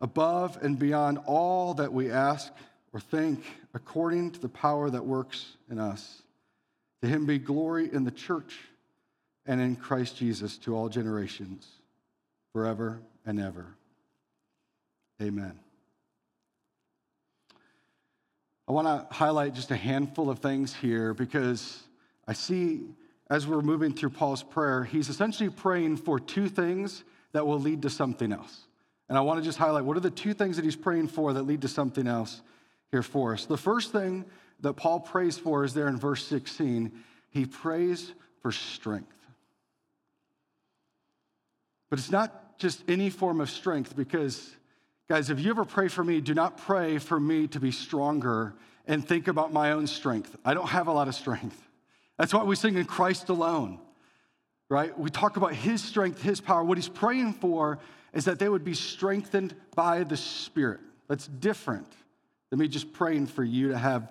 above 0.00 0.58
and 0.62 0.78
beyond 0.78 1.18
all 1.26 1.74
that 1.74 1.92
we 1.92 2.10
ask 2.10 2.52
or 2.92 3.00
think, 3.00 3.44
according 3.72 4.32
to 4.32 4.40
the 4.40 4.48
power 4.48 4.90
that 4.90 5.04
works 5.04 5.56
in 5.70 5.78
us. 5.78 6.22
To 7.00 7.08
him 7.08 7.24
be 7.24 7.38
glory 7.38 7.88
in 7.92 8.04
the 8.04 8.10
church 8.10 8.58
and 9.46 9.60
in 9.60 9.76
Christ 9.76 10.16
Jesus 10.16 10.58
to 10.58 10.76
all 10.76 10.88
generations, 10.88 11.66
forever 12.52 13.00
and 13.24 13.40
ever. 13.40 13.66
Amen. 15.20 15.58
I 18.68 18.72
want 18.72 18.86
to 18.86 19.14
highlight 19.14 19.54
just 19.54 19.70
a 19.70 19.76
handful 19.76 20.30
of 20.30 20.38
things 20.40 20.74
here 20.74 21.14
because 21.14 21.82
I 22.26 22.32
see 22.32 22.82
as 23.30 23.46
we're 23.46 23.62
moving 23.62 23.94
through 23.94 24.10
Paul's 24.10 24.42
prayer, 24.42 24.84
he's 24.84 25.08
essentially 25.08 25.48
praying 25.48 25.96
for 25.96 26.20
two 26.20 26.48
things 26.48 27.02
that 27.32 27.46
will 27.46 27.58
lead 27.58 27.82
to 27.82 27.90
something 27.90 28.32
else. 28.32 28.66
And 29.08 29.18
I 29.18 29.20
want 29.20 29.40
to 29.40 29.44
just 29.44 29.58
highlight 29.58 29.84
what 29.84 29.96
are 29.96 30.00
the 30.00 30.10
two 30.10 30.34
things 30.34 30.56
that 30.56 30.64
he's 30.64 30.76
praying 30.76 31.08
for 31.08 31.32
that 31.32 31.42
lead 31.42 31.62
to 31.62 31.68
something 31.68 32.06
else 32.06 32.40
here 32.90 33.02
for 33.02 33.32
us. 33.32 33.46
The 33.46 33.58
first 33.58 33.92
thing 33.92 34.24
that 34.60 34.74
Paul 34.74 35.00
prays 35.00 35.38
for 35.38 35.64
is 35.64 35.74
there 35.74 35.88
in 35.88 35.96
verse 35.96 36.24
16. 36.26 36.92
He 37.30 37.46
prays 37.46 38.12
for 38.40 38.52
strength. 38.52 39.16
But 41.90 41.98
it's 41.98 42.10
not 42.10 42.58
just 42.58 42.82
any 42.88 43.10
form 43.10 43.40
of 43.40 43.50
strength 43.50 43.94
because, 43.96 44.50
guys, 45.08 45.28
if 45.30 45.40
you 45.40 45.50
ever 45.50 45.64
pray 45.64 45.88
for 45.88 46.02
me, 46.02 46.20
do 46.20 46.32
not 46.32 46.56
pray 46.58 46.98
for 46.98 47.18
me 47.18 47.48
to 47.48 47.60
be 47.60 47.70
stronger 47.70 48.54
and 48.86 49.06
think 49.06 49.28
about 49.28 49.52
my 49.52 49.72
own 49.72 49.86
strength. 49.86 50.36
I 50.44 50.54
don't 50.54 50.68
have 50.68 50.86
a 50.86 50.92
lot 50.92 51.08
of 51.08 51.14
strength. 51.14 51.60
That's 52.18 52.32
why 52.32 52.44
we 52.44 52.56
sing 52.56 52.76
in 52.76 52.84
Christ 52.84 53.28
alone 53.28 53.78
right? 54.72 54.98
We 54.98 55.10
talk 55.10 55.36
about 55.36 55.52
his 55.54 55.84
strength, 55.84 56.22
his 56.22 56.40
power. 56.40 56.64
What 56.64 56.78
he's 56.78 56.88
praying 56.88 57.34
for 57.34 57.78
is 58.14 58.24
that 58.24 58.38
they 58.38 58.48
would 58.48 58.64
be 58.64 58.72
strengthened 58.72 59.54
by 59.76 60.02
the 60.02 60.16
Spirit. 60.16 60.80
That's 61.08 61.26
different 61.26 61.92
than 62.48 62.58
me 62.58 62.68
just 62.68 62.90
praying 62.94 63.26
for 63.26 63.44
you 63.44 63.68
to 63.68 63.78
have 63.78 64.10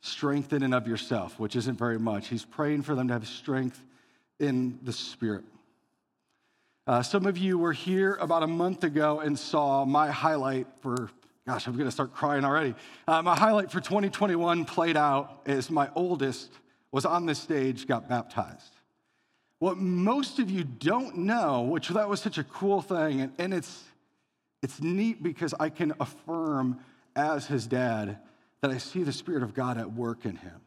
strength 0.00 0.54
in 0.54 0.62
and 0.62 0.72
of 0.72 0.88
yourself, 0.88 1.38
which 1.38 1.54
isn't 1.56 1.78
very 1.78 1.98
much. 1.98 2.28
He's 2.28 2.44
praying 2.44 2.82
for 2.82 2.94
them 2.94 3.08
to 3.08 3.14
have 3.14 3.28
strength 3.28 3.84
in 4.40 4.78
the 4.82 4.94
Spirit. 4.94 5.44
Uh, 6.86 7.02
some 7.02 7.26
of 7.26 7.36
you 7.36 7.58
were 7.58 7.74
here 7.74 8.14
about 8.14 8.42
a 8.42 8.46
month 8.46 8.84
ago 8.84 9.20
and 9.20 9.38
saw 9.38 9.84
my 9.84 10.10
highlight 10.10 10.66
for, 10.80 11.10
gosh, 11.46 11.66
I'm 11.66 11.74
going 11.74 11.84
to 11.84 11.92
start 11.92 12.14
crying 12.14 12.46
already. 12.46 12.74
Uh, 13.06 13.20
my 13.20 13.36
highlight 13.36 13.70
for 13.70 13.80
2021 13.80 14.64
played 14.64 14.96
out 14.96 15.42
as 15.44 15.70
my 15.70 15.90
oldest 15.94 16.50
was 16.92 17.04
on 17.04 17.26
this 17.26 17.38
stage, 17.38 17.86
got 17.86 18.08
baptized. 18.08 18.77
What 19.58 19.78
most 19.78 20.38
of 20.38 20.50
you 20.50 20.64
don't 20.64 21.18
know, 21.18 21.62
which 21.62 21.88
that 21.88 22.08
was 22.08 22.20
such 22.20 22.38
a 22.38 22.44
cool 22.44 22.80
thing, 22.80 23.20
and, 23.20 23.32
and 23.38 23.52
it's, 23.52 23.84
it's 24.62 24.80
neat 24.80 25.22
because 25.22 25.52
I 25.58 25.68
can 25.68 25.94
affirm 25.98 26.78
as 27.16 27.46
his 27.46 27.66
dad 27.66 28.18
that 28.60 28.70
I 28.70 28.78
see 28.78 29.02
the 29.02 29.12
Spirit 29.12 29.42
of 29.42 29.54
God 29.54 29.78
at 29.78 29.92
work 29.92 30.24
in 30.24 30.36
him. 30.36 30.60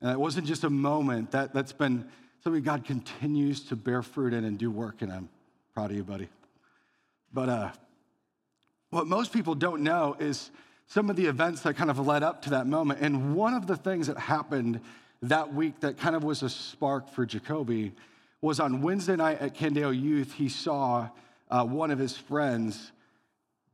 And 0.00 0.12
it 0.12 0.20
wasn't 0.20 0.46
just 0.46 0.64
a 0.64 0.70
moment, 0.70 1.32
that, 1.32 1.52
that's 1.52 1.72
been 1.72 2.06
something 2.42 2.62
God 2.62 2.84
continues 2.84 3.60
to 3.64 3.76
bear 3.76 4.02
fruit 4.02 4.32
in 4.32 4.44
and 4.44 4.58
do 4.58 4.70
work 4.70 5.02
in. 5.02 5.10
I'm 5.10 5.28
proud 5.74 5.90
of 5.90 5.96
you, 5.96 6.04
buddy. 6.04 6.28
But 7.32 7.48
uh, 7.48 7.70
what 8.90 9.06
most 9.06 9.32
people 9.32 9.54
don't 9.54 9.82
know 9.82 10.16
is 10.18 10.50
some 10.86 11.10
of 11.10 11.16
the 11.16 11.26
events 11.26 11.62
that 11.62 11.76
kind 11.76 11.90
of 11.90 12.04
led 12.04 12.22
up 12.22 12.42
to 12.42 12.50
that 12.50 12.66
moment. 12.66 13.00
And 13.00 13.36
one 13.36 13.54
of 13.54 13.66
the 13.66 13.76
things 13.76 14.06
that 14.08 14.18
happened 14.18 14.80
that 15.22 15.52
week 15.52 15.80
that 15.80 15.98
kind 15.98 16.16
of 16.16 16.24
was 16.24 16.42
a 16.42 16.48
spark 16.48 17.08
for 17.10 17.26
Jacoby 17.26 17.92
was 18.40 18.58
on 18.58 18.80
Wednesday 18.80 19.16
night 19.16 19.40
at 19.40 19.54
Candeo 19.54 19.90
Youth, 19.98 20.32
he 20.32 20.48
saw 20.48 21.08
uh, 21.50 21.64
one 21.64 21.90
of 21.90 21.98
his 21.98 22.16
friends, 22.16 22.92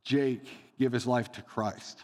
Jake, 0.03 0.45
give 0.77 0.91
his 0.91 1.07
life 1.07 1.31
to 1.33 1.41
Christ. 1.41 2.01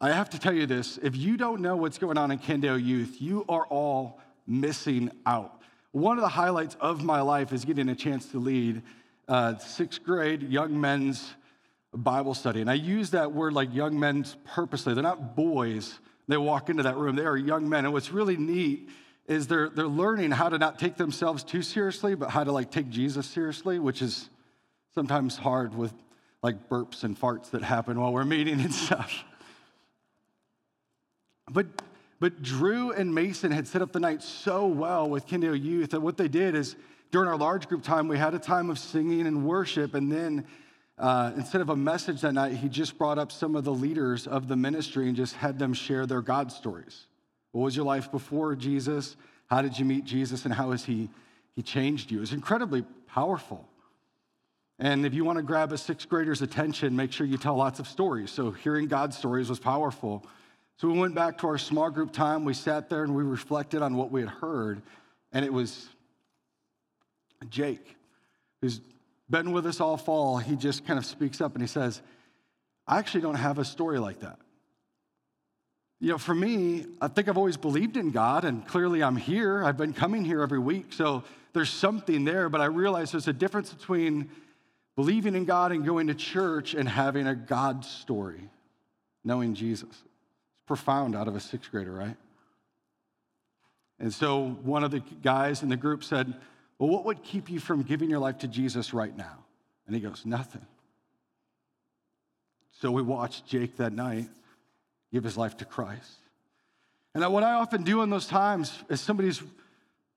I 0.00 0.12
have 0.12 0.30
to 0.30 0.38
tell 0.38 0.52
you 0.54 0.66
this 0.66 0.98
if 1.02 1.16
you 1.16 1.36
don't 1.36 1.60
know 1.60 1.76
what's 1.76 1.98
going 1.98 2.16
on 2.16 2.30
in 2.30 2.38
Candeo 2.38 2.82
Youth, 2.82 3.16
you 3.20 3.44
are 3.48 3.66
all 3.66 4.20
missing 4.46 5.10
out. 5.26 5.60
One 5.92 6.16
of 6.16 6.22
the 6.22 6.28
highlights 6.28 6.76
of 6.80 7.02
my 7.02 7.20
life 7.20 7.52
is 7.52 7.64
getting 7.64 7.88
a 7.88 7.94
chance 7.94 8.26
to 8.26 8.38
lead 8.38 8.82
uh, 9.28 9.58
sixth 9.58 10.02
grade 10.04 10.42
young 10.42 10.80
men's 10.80 11.34
Bible 11.92 12.34
study. 12.34 12.60
And 12.60 12.70
I 12.70 12.74
use 12.74 13.10
that 13.10 13.32
word 13.32 13.52
like 13.52 13.74
young 13.74 13.98
men's 13.98 14.36
purposely. 14.44 14.94
They're 14.94 15.02
not 15.02 15.34
boys. 15.34 15.98
They 16.30 16.36
walk 16.36 16.70
into 16.70 16.84
that 16.84 16.96
room, 16.96 17.16
they 17.16 17.24
are 17.24 17.36
young 17.36 17.68
men. 17.68 17.84
And 17.84 17.92
what's 17.92 18.12
really 18.12 18.36
neat 18.36 18.88
is 19.26 19.46
they're, 19.46 19.68
they're 19.68 19.86
learning 19.86 20.30
how 20.30 20.48
to 20.48 20.58
not 20.58 20.78
take 20.78 20.96
themselves 20.96 21.44
too 21.44 21.62
seriously, 21.62 22.14
but 22.14 22.30
how 22.30 22.44
to 22.44 22.52
like 22.52 22.70
take 22.70 22.88
Jesus 22.88 23.26
seriously, 23.26 23.78
which 23.78 24.02
is 24.02 24.28
sometimes 24.94 25.36
hard 25.36 25.74
with 25.74 25.92
like 26.42 26.68
burps 26.68 27.04
and 27.04 27.18
farts 27.18 27.50
that 27.50 27.62
happen 27.62 28.00
while 28.00 28.12
we're 28.12 28.24
meeting 28.24 28.60
and 28.60 28.72
stuff. 28.86 29.24
But, 31.50 31.66
but 32.18 32.42
Drew 32.42 32.92
and 32.92 33.14
Mason 33.14 33.50
had 33.50 33.66
set 33.66 33.82
up 33.82 33.92
the 33.92 34.00
night 34.00 34.22
so 34.22 34.66
well 34.66 35.08
with 35.08 35.26
Candeo 35.26 35.60
Youth 35.60 35.90
that 35.90 36.00
what 36.00 36.16
they 36.16 36.28
did 36.28 36.54
is 36.54 36.76
during 37.10 37.28
our 37.28 37.36
large 37.36 37.68
group 37.68 37.82
time, 37.82 38.08
we 38.08 38.18
had 38.18 38.34
a 38.34 38.38
time 38.38 38.70
of 38.70 38.78
singing 38.78 39.26
and 39.26 39.44
worship. 39.44 39.94
And 39.94 40.10
then 40.10 40.46
uh, 41.00 41.32
instead 41.34 41.62
of 41.62 41.70
a 41.70 41.76
message 41.76 42.20
that 42.20 42.34
night, 42.34 42.52
he 42.52 42.68
just 42.68 42.98
brought 42.98 43.18
up 43.18 43.32
some 43.32 43.56
of 43.56 43.64
the 43.64 43.72
leaders 43.72 44.26
of 44.26 44.48
the 44.48 44.56
ministry 44.56 45.08
and 45.08 45.16
just 45.16 45.34
had 45.34 45.58
them 45.58 45.72
share 45.72 46.04
their 46.04 46.20
God 46.20 46.52
stories. 46.52 47.06
What 47.52 47.62
was 47.62 47.74
your 47.74 47.86
life 47.86 48.12
before 48.12 48.54
Jesus? 48.54 49.16
How 49.46 49.62
did 49.62 49.78
you 49.78 49.86
meet 49.86 50.04
Jesus? 50.04 50.44
And 50.44 50.52
how 50.52 50.72
has 50.72 50.84
he, 50.84 51.08
he 51.56 51.62
changed 51.62 52.10
you? 52.10 52.18
It 52.18 52.20
was 52.20 52.32
incredibly 52.34 52.84
powerful. 53.08 53.66
And 54.78 55.06
if 55.06 55.14
you 55.14 55.24
want 55.24 55.38
to 55.38 55.42
grab 55.42 55.72
a 55.72 55.78
sixth 55.78 56.06
grader's 56.06 56.42
attention, 56.42 56.94
make 56.94 57.12
sure 57.12 57.26
you 57.26 57.38
tell 57.38 57.56
lots 57.56 57.80
of 57.80 57.88
stories. 57.88 58.30
So 58.30 58.50
hearing 58.50 58.86
God's 58.86 59.16
stories 59.16 59.48
was 59.48 59.58
powerful. 59.58 60.24
So 60.76 60.88
we 60.88 60.98
went 60.98 61.14
back 61.14 61.38
to 61.38 61.46
our 61.46 61.58
small 61.58 61.88
group 61.88 62.12
time. 62.12 62.44
We 62.44 62.54
sat 62.54 62.90
there 62.90 63.04
and 63.04 63.14
we 63.14 63.22
reflected 63.22 63.80
on 63.80 63.96
what 63.96 64.10
we 64.10 64.20
had 64.20 64.30
heard. 64.30 64.82
And 65.32 65.46
it 65.46 65.52
was 65.52 65.88
Jake, 67.48 67.96
who's 68.60 68.80
been 69.30 69.52
with 69.52 69.66
us 69.66 69.80
all 69.80 69.96
fall. 69.96 70.38
He 70.38 70.56
just 70.56 70.86
kind 70.86 70.98
of 70.98 71.06
speaks 71.06 71.40
up 71.40 71.54
and 71.54 71.62
he 71.62 71.68
says, 71.68 72.02
I 72.86 72.98
actually 72.98 73.20
don't 73.20 73.36
have 73.36 73.58
a 73.58 73.64
story 73.64 73.98
like 73.98 74.20
that. 74.20 74.38
You 76.00 76.08
know, 76.08 76.18
for 76.18 76.34
me, 76.34 76.86
I 77.00 77.08
think 77.08 77.28
I've 77.28 77.36
always 77.36 77.58
believed 77.58 77.98
in 77.98 78.10
God, 78.10 78.46
and 78.46 78.66
clearly 78.66 79.02
I'm 79.02 79.16
here. 79.16 79.62
I've 79.62 79.76
been 79.76 79.92
coming 79.92 80.24
here 80.24 80.40
every 80.40 80.58
week, 80.58 80.94
so 80.94 81.24
there's 81.52 81.68
something 81.68 82.24
there, 82.24 82.48
but 82.48 82.62
I 82.62 82.64
realize 82.64 83.12
there's 83.12 83.28
a 83.28 83.34
difference 83.34 83.72
between 83.72 84.30
believing 84.96 85.34
in 85.34 85.44
God 85.44 85.72
and 85.72 85.84
going 85.84 86.06
to 86.06 86.14
church 86.14 86.72
and 86.72 86.88
having 86.88 87.26
a 87.26 87.34
God 87.34 87.84
story, 87.84 88.48
knowing 89.24 89.54
Jesus 89.54 89.90
It's 89.90 90.02
profound 90.66 91.14
out 91.14 91.28
of 91.28 91.36
a 91.36 91.40
sixth 91.40 91.70
grader, 91.70 91.92
right? 91.92 92.16
And 93.98 94.12
so 94.12 94.58
one 94.62 94.84
of 94.84 94.90
the 94.90 95.00
guys 95.00 95.62
in 95.62 95.68
the 95.68 95.76
group 95.76 96.02
said, 96.02 96.34
Well, 96.80 96.88
what 96.88 97.04
would 97.04 97.22
keep 97.22 97.50
you 97.50 97.60
from 97.60 97.82
giving 97.82 98.08
your 98.08 98.20
life 98.20 98.38
to 98.38 98.48
Jesus 98.48 98.94
right 98.94 99.14
now? 99.14 99.44
And 99.86 99.94
he 99.94 100.00
goes, 100.00 100.24
Nothing. 100.24 100.66
So 102.80 102.90
we 102.90 103.02
watched 103.02 103.46
Jake 103.46 103.76
that 103.76 103.92
night 103.92 104.30
give 105.12 105.22
his 105.22 105.36
life 105.36 105.58
to 105.58 105.66
Christ. 105.66 106.10
And 107.14 107.30
what 107.30 107.42
I 107.42 107.52
often 107.52 107.82
do 107.82 108.00
in 108.00 108.08
those 108.08 108.26
times 108.26 108.72
is 108.88 108.98
somebody's 108.98 109.42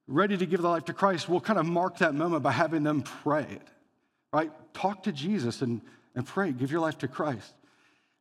ready 0.07 0.37
to 0.37 0.45
give 0.45 0.61
their 0.61 0.71
life 0.71 0.85
to 0.85 0.93
Christ, 0.93 1.27
we'll 1.27 1.41
kind 1.41 1.59
of 1.59 1.65
mark 1.65 1.97
that 1.97 2.13
moment 2.13 2.43
by 2.43 2.51
having 2.51 2.83
them 2.83 3.01
pray 3.01 3.45
it, 3.49 3.67
right? 4.31 4.51
Talk 4.73 5.03
to 5.03 5.11
Jesus 5.11 5.61
and, 5.61 5.81
and 6.15 6.25
pray, 6.25 6.53
give 6.53 6.71
your 6.71 6.79
life 6.79 6.97
to 6.99 7.09
Christ. 7.09 7.53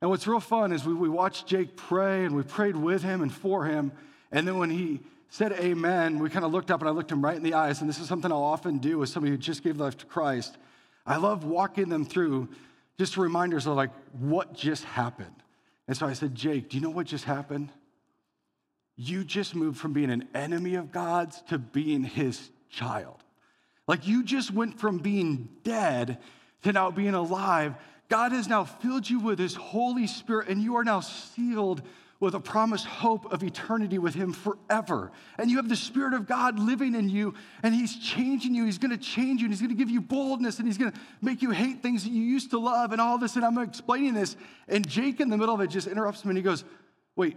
And 0.01 0.11
what's 0.11 0.27
real 0.27 0.41
fun 0.41 0.73
is 0.73 0.85
we, 0.85 0.95
we 0.95 1.09
watched 1.09 1.47
Jake 1.47 1.77
pray 1.77 2.25
and 2.25 2.35
we 2.35 2.43
prayed 2.43 2.75
with 2.75 3.05
him 3.05 3.23
and 3.23 3.33
for 3.33 3.67
him. 3.67 3.93
And 4.33 4.49
then 4.49 4.59
when 4.59 4.71
he 4.71 5.01
said 5.33 5.53
amen, 5.53 6.19
we 6.19 6.29
kind 6.29 6.45
of 6.45 6.53
looked 6.53 6.71
up 6.71 6.83
and 6.83 6.89
I 6.91 6.93
looked 6.93 7.11
him 7.11 7.25
right 7.25 7.35
in 7.35 7.43
the 7.43 7.55
eyes. 7.55 7.81
And 7.81 7.89
this 7.89 7.99
is 7.99 8.07
something 8.07 8.31
I'll 8.31 8.43
often 8.43 8.77
do 8.77 8.99
with 8.99 9.09
somebody 9.09 9.31
who 9.31 9.39
just 9.39 9.65
gave 9.65 9.81
life 9.81 9.97
to 9.97 10.05
Christ. 10.05 10.59
I 11.07 11.17
love 11.17 11.43
walking 11.43 11.89
them 11.89 12.05
through 12.05 12.51
just 12.99 13.17
reminders 13.17 13.67
of 13.67 13.75
like 13.75 13.89
what 14.13 14.53
just 14.53 14.85
happened. 14.85 15.35
And 15.89 15.97
so 15.97 16.07
I 16.07 16.13
said, 16.13 16.35
Jake, 16.35 16.69
do 16.69 16.77
you 16.77 16.83
know 16.83 16.91
what 16.91 17.07
just 17.07 17.25
happened? 17.25 17.71
You 18.95 19.25
just 19.25 19.55
moved 19.55 19.79
from 19.79 19.95
being 19.95 20.11
an 20.11 20.29
enemy 20.35 20.75
of 20.75 20.93
God's 20.93 21.41
to 21.49 21.57
being 21.57 22.05
his 22.05 22.51
child. 22.69 23.25
Like 23.89 24.07
you 24.07 24.25
just 24.25 24.51
went 24.51 24.79
from 24.79 24.99
being 24.99 25.49
dead 25.65 26.19
to 26.65 26.73
now 26.73 26.91
being 26.91 27.15
alive 27.15 27.75
God 28.13 28.33
has 28.33 28.47
now 28.47 28.65
filled 28.65 29.09
you 29.09 29.21
with 29.21 29.39
His 29.39 29.55
Holy 29.55 30.07
Spirit, 30.07 30.49
and 30.49 30.63
you 30.63 30.77
are 30.77 30.85
now 30.85 31.01
sealed 31.01 31.81
with 32.23 32.37
a 32.37 32.41
promised 32.41 32.87
hope 32.87 33.33
of 33.33 33.43
eternity 33.43 33.99
with 33.99 34.15
Him 34.15 34.33
forever. 34.33 35.11
And 35.39 35.51
you 35.51 35.57
have 35.57 35.69
the 35.69 35.75
Spirit 35.75 36.15
of 36.15 36.29
God 36.29 36.57
living 36.57 36.95
in 36.95 37.09
you, 37.09 37.35
and 37.65 37.75
He's 37.75 37.97
changing 37.97 38.55
you. 38.55 38.65
He's 38.65 38.79
going 38.79 38.93
to 38.93 38.97
change 38.97 39.41
you, 39.41 39.47
and 39.47 39.53
He's 39.53 39.61
going 39.61 39.77
to 39.77 39.77
give 39.77 39.91
you 39.91 40.01
boldness, 40.01 40.59
and 40.59 40.69
He's 40.69 40.79
going 40.79 40.93
to 40.93 41.01
make 41.21 41.43
you 41.43 41.51
hate 41.51 41.83
things 41.83 42.05
that 42.05 42.11
you 42.11 42.23
used 42.23 42.51
to 42.51 42.61
love, 42.61 42.93
and 42.93 43.01
all 43.01 43.19
this. 43.19 43.35
And 43.35 43.45
I'm 43.45 43.59
explaining 43.59 44.15
this, 44.15 44.37
and 44.69 44.89
Jake 44.89 45.21
in 45.21 45.31
the 45.31 45.37
middle 45.37 45.55
of 45.55 45.61
it 45.61 45.67
just 45.67 45.89
interrupts 45.89 46.25
me, 46.25 46.31
and 46.31 46.39
he 46.39 46.43
goes, 46.43 46.65
Wait, 47.17 47.37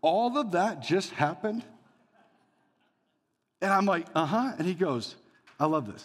all 0.00 0.38
of 0.38 0.52
that 0.52 0.80
just 0.80 1.10
happened? 1.12 1.62
And 3.60 3.70
I'm 3.70 3.84
like, 3.84 4.06
Uh 4.14 4.24
huh. 4.24 4.52
And 4.56 4.66
he 4.66 4.74
goes, 4.74 5.16
I 5.60 5.66
love 5.66 5.86
this. 5.92 6.04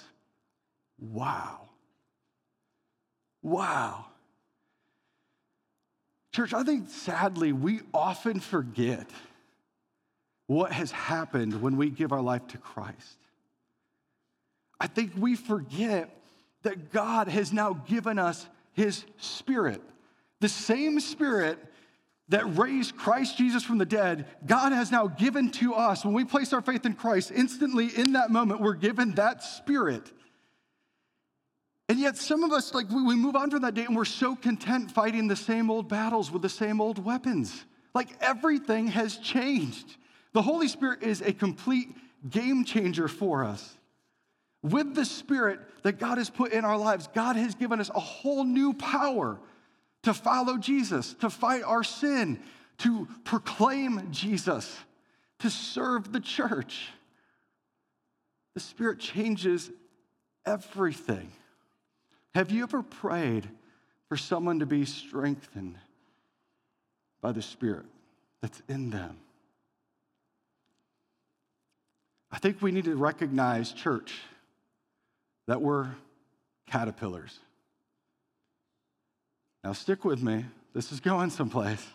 Wow. 0.99 1.69
Wow. 3.41 4.08
Church, 6.39 6.53
I 6.53 6.63
think 6.63 6.89
sadly 6.89 7.51
we 7.51 7.81
often 7.93 8.39
forget 8.39 9.09
what 10.47 10.71
has 10.71 10.89
happened 10.89 11.61
when 11.61 11.75
we 11.75 11.89
give 11.89 12.13
our 12.13 12.21
life 12.21 12.47
to 12.47 12.57
Christ. 12.57 13.17
I 14.79 14.87
think 14.87 15.11
we 15.17 15.35
forget 15.35 16.17
that 16.63 16.93
God 16.93 17.27
has 17.27 17.51
now 17.51 17.73
given 17.73 18.17
us 18.17 18.47
his 18.71 19.03
spirit. 19.17 19.81
The 20.39 20.47
same 20.47 21.01
spirit 21.01 21.59
that 22.29 22.57
raised 22.57 22.95
Christ 22.95 23.37
Jesus 23.37 23.65
from 23.65 23.77
the 23.77 23.85
dead, 23.85 24.25
God 24.45 24.71
has 24.71 24.91
now 24.93 25.07
given 25.07 25.51
to 25.51 25.73
us. 25.73 26.05
When 26.05 26.13
we 26.13 26.23
place 26.23 26.53
our 26.53 26.61
faith 26.61 26.85
in 26.85 26.93
Christ, 26.93 27.33
instantly 27.35 27.87
in 27.87 28.13
that 28.13 28.31
moment, 28.31 28.61
we're 28.61 28.75
given 28.75 29.11
that 29.15 29.43
spirit. 29.43 30.09
And 31.89 31.99
yet, 31.99 32.17
some 32.17 32.43
of 32.43 32.51
us, 32.51 32.75
like, 32.75 32.87
we 32.91 33.15
move 33.15 33.35
on 33.35 33.49
from 33.49 33.63
that 33.63 33.73
day 33.73 33.83
and 33.83 33.95
we're 33.95 34.05
so 34.05 34.35
content 34.35 34.91
fighting 34.91 35.27
the 35.27 35.35
same 35.35 35.71
old 35.71 35.89
battles 35.89 36.29
with 36.29 36.43
the 36.43 36.49
same 36.49 36.79
old 36.79 37.03
weapons. 37.03 37.65
Like, 37.95 38.09
everything 38.21 38.87
has 38.87 39.17
changed. 39.17 39.97
The 40.33 40.43
Holy 40.43 40.67
Spirit 40.67 41.01
is 41.01 41.21
a 41.21 41.33
complete 41.33 41.89
game 42.29 42.63
changer 42.63 43.07
for 43.07 43.43
us. 43.43 43.75
With 44.61 44.93
the 44.93 45.03
Spirit 45.05 45.59
that 45.81 45.97
God 45.97 46.19
has 46.19 46.29
put 46.29 46.51
in 46.51 46.63
our 46.63 46.77
lives, 46.77 47.09
God 47.15 47.35
has 47.35 47.55
given 47.55 47.79
us 47.79 47.89
a 47.89 47.99
whole 47.99 48.43
new 48.43 48.73
power 48.75 49.39
to 50.03 50.13
follow 50.13 50.57
Jesus, 50.57 51.15
to 51.15 51.29
fight 51.31 51.63
our 51.63 51.83
sin, 51.83 52.39
to 52.79 53.07
proclaim 53.23 54.11
Jesus, 54.11 54.77
to 55.39 55.49
serve 55.49 56.11
the 56.11 56.19
church. 56.19 56.89
The 58.53 58.59
Spirit 58.59 58.99
changes 58.99 59.71
everything. 60.45 61.31
Have 62.35 62.51
you 62.51 62.63
ever 62.63 62.83
prayed 62.83 63.49
for 64.07 64.17
someone 64.17 64.59
to 64.59 64.65
be 64.65 64.85
strengthened 64.85 65.77
by 67.21 67.31
the 67.31 67.41
Spirit 67.41 67.85
that's 68.41 68.61
in 68.67 68.89
them? 68.89 69.17
I 72.31 72.37
think 72.37 72.61
we 72.61 72.71
need 72.71 72.85
to 72.85 72.95
recognize, 72.95 73.71
church, 73.71 74.13
that 75.47 75.61
we're 75.61 75.89
caterpillars. 76.67 77.39
Now, 79.63 79.73
stick 79.73 80.05
with 80.05 80.21
me. 80.21 80.45
This 80.73 80.91
is 80.91 80.99
going 80.99 81.31
someplace. 81.31 81.85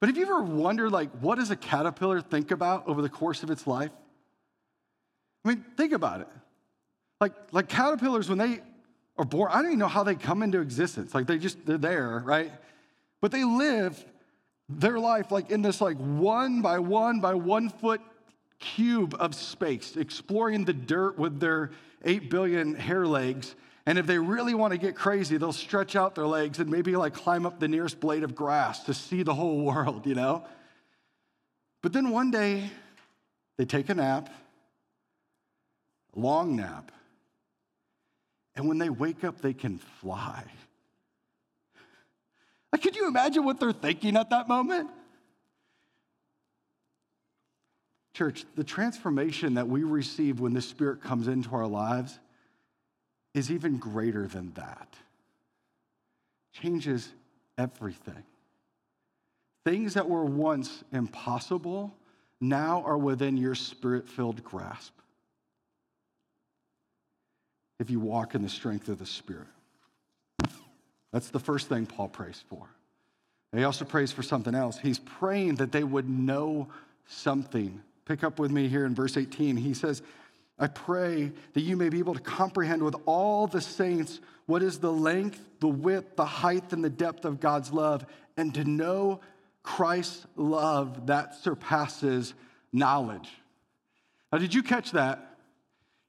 But 0.00 0.10
have 0.10 0.16
you 0.16 0.24
ever 0.24 0.42
wondered, 0.42 0.92
like, 0.92 1.10
what 1.20 1.38
does 1.38 1.50
a 1.50 1.56
caterpillar 1.56 2.20
think 2.20 2.50
about 2.50 2.86
over 2.86 3.00
the 3.02 3.08
course 3.08 3.42
of 3.42 3.50
its 3.50 3.66
life? 3.66 3.90
I 5.44 5.48
mean, 5.48 5.64
think 5.76 5.92
about 5.92 6.20
it. 6.20 6.28
Like, 7.20 7.32
like 7.52 7.68
caterpillars, 7.68 8.28
when 8.28 8.38
they 8.38 8.60
or 9.20 9.24
born. 9.26 9.50
I 9.52 9.56
don't 9.56 9.66
even 9.66 9.78
know 9.78 9.86
how 9.86 10.02
they 10.02 10.14
come 10.14 10.42
into 10.42 10.60
existence. 10.60 11.14
Like 11.14 11.26
they 11.26 11.36
just, 11.36 11.66
they're 11.66 11.76
there, 11.76 12.22
right? 12.24 12.50
But 13.20 13.32
they 13.32 13.44
live 13.44 14.02
their 14.66 14.98
life 14.98 15.30
like 15.30 15.50
in 15.50 15.60
this 15.60 15.82
like 15.82 15.98
one 15.98 16.62
by 16.62 16.78
one 16.78 17.20
by 17.20 17.34
one 17.34 17.68
foot 17.68 18.00
cube 18.60 19.14
of 19.20 19.34
space, 19.34 19.94
exploring 19.96 20.64
the 20.64 20.72
dirt 20.72 21.18
with 21.18 21.38
their 21.38 21.70
8 22.02 22.30
billion 22.30 22.74
hair 22.74 23.06
legs. 23.06 23.54
And 23.84 23.98
if 23.98 24.06
they 24.06 24.18
really 24.18 24.54
want 24.54 24.72
to 24.72 24.78
get 24.78 24.96
crazy, 24.96 25.36
they'll 25.36 25.52
stretch 25.52 25.96
out 25.96 26.14
their 26.14 26.26
legs 26.26 26.58
and 26.58 26.70
maybe 26.70 26.96
like 26.96 27.12
climb 27.12 27.44
up 27.44 27.60
the 27.60 27.68
nearest 27.68 28.00
blade 28.00 28.22
of 28.22 28.34
grass 28.34 28.84
to 28.84 28.94
see 28.94 29.22
the 29.22 29.34
whole 29.34 29.60
world, 29.66 30.06
you 30.06 30.14
know? 30.14 30.46
But 31.82 31.92
then 31.92 32.08
one 32.08 32.30
day, 32.30 32.70
they 33.58 33.66
take 33.66 33.90
a 33.90 33.94
nap, 33.94 34.30
a 36.16 36.18
long 36.18 36.56
nap, 36.56 36.90
and 38.56 38.68
when 38.68 38.78
they 38.78 38.90
wake 38.90 39.24
up, 39.24 39.40
they 39.40 39.54
can 39.54 39.78
fly. 39.78 40.44
Like, 42.72 42.82
could 42.82 42.96
you 42.96 43.08
imagine 43.08 43.44
what 43.44 43.58
they're 43.58 43.72
thinking 43.72 44.16
at 44.16 44.30
that 44.30 44.48
moment? 44.48 44.90
Church, 48.14 48.44
the 48.54 48.64
transformation 48.64 49.54
that 49.54 49.68
we 49.68 49.82
receive 49.82 50.40
when 50.40 50.52
the 50.52 50.60
Spirit 50.60 51.02
comes 51.02 51.26
into 51.26 51.50
our 51.52 51.66
lives 51.66 52.18
is 53.34 53.50
even 53.50 53.78
greater 53.78 54.26
than 54.26 54.52
that. 54.54 54.94
Changes 56.52 57.12
everything. 57.56 58.22
Things 59.64 59.94
that 59.94 60.08
were 60.08 60.24
once 60.24 60.82
impossible 60.92 61.94
now 62.40 62.82
are 62.84 62.98
within 62.98 63.36
your 63.36 63.54
spirit 63.54 64.08
filled 64.08 64.42
grasp 64.42 64.92
if 67.80 67.90
you 67.90 67.98
walk 67.98 68.36
in 68.36 68.42
the 68.42 68.48
strength 68.48 68.88
of 68.88 68.98
the 68.98 69.06
Spirit. 69.06 69.48
That's 71.12 71.30
the 71.30 71.40
first 71.40 71.68
thing 71.68 71.86
Paul 71.86 72.08
prays 72.08 72.44
for. 72.48 72.68
He 73.56 73.64
also 73.64 73.84
prays 73.84 74.12
for 74.12 74.22
something 74.22 74.54
else. 74.54 74.78
He's 74.78 75.00
praying 75.00 75.56
that 75.56 75.72
they 75.72 75.82
would 75.82 76.08
know 76.08 76.68
something. 77.08 77.82
Pick 78.04 78.22
up 78.22 78.38
with 78.38 78.52
me 78.52 78.68
here 78.68 78.84
in 78.84 78.94
verse 78.94 79.16
18. 79.16 79.56
He 79.56 79.74
says, 79.74 80.02
I 80.56 80.68
pray 80.68 81.32
that 81.54 81.60
you 81.62 81.76
may 81.76 81.88
be 81.88 81.98
able 81.98 82.14
to 82.14 82.20
comprehend 82.20 82.82
with 82.82 82.94
all 83.06 83.48
the 83.48 83.60
saints 83.60 84.20
what 84.46 84.62
is 84.62 84.78
the 84.78 84.92
length, 84.92 85.40
the 85.58 85.68
width, 85.68 86.16
the 86.16 86.24
height, 86.24 86.72
and 86.72 86.84
the 86.84 86.90
depth 86.90 87.24
of 87.24 87.40
God's 87.40 87.72
love, 87.72 88.04
and 88.36 88.54
to 88.54 88.64
know 88.64 89.20
Christ's 89.62 90.26
love 90.36 91.06
that 91.06 91.34
surpasses 91.34 92.34
knowledge. 92.72 93.30
Now, 94.30 94.38
did 94.38 94.54
you 94.54 94.62
catch 94.62 94.92
that? 94.92 95.29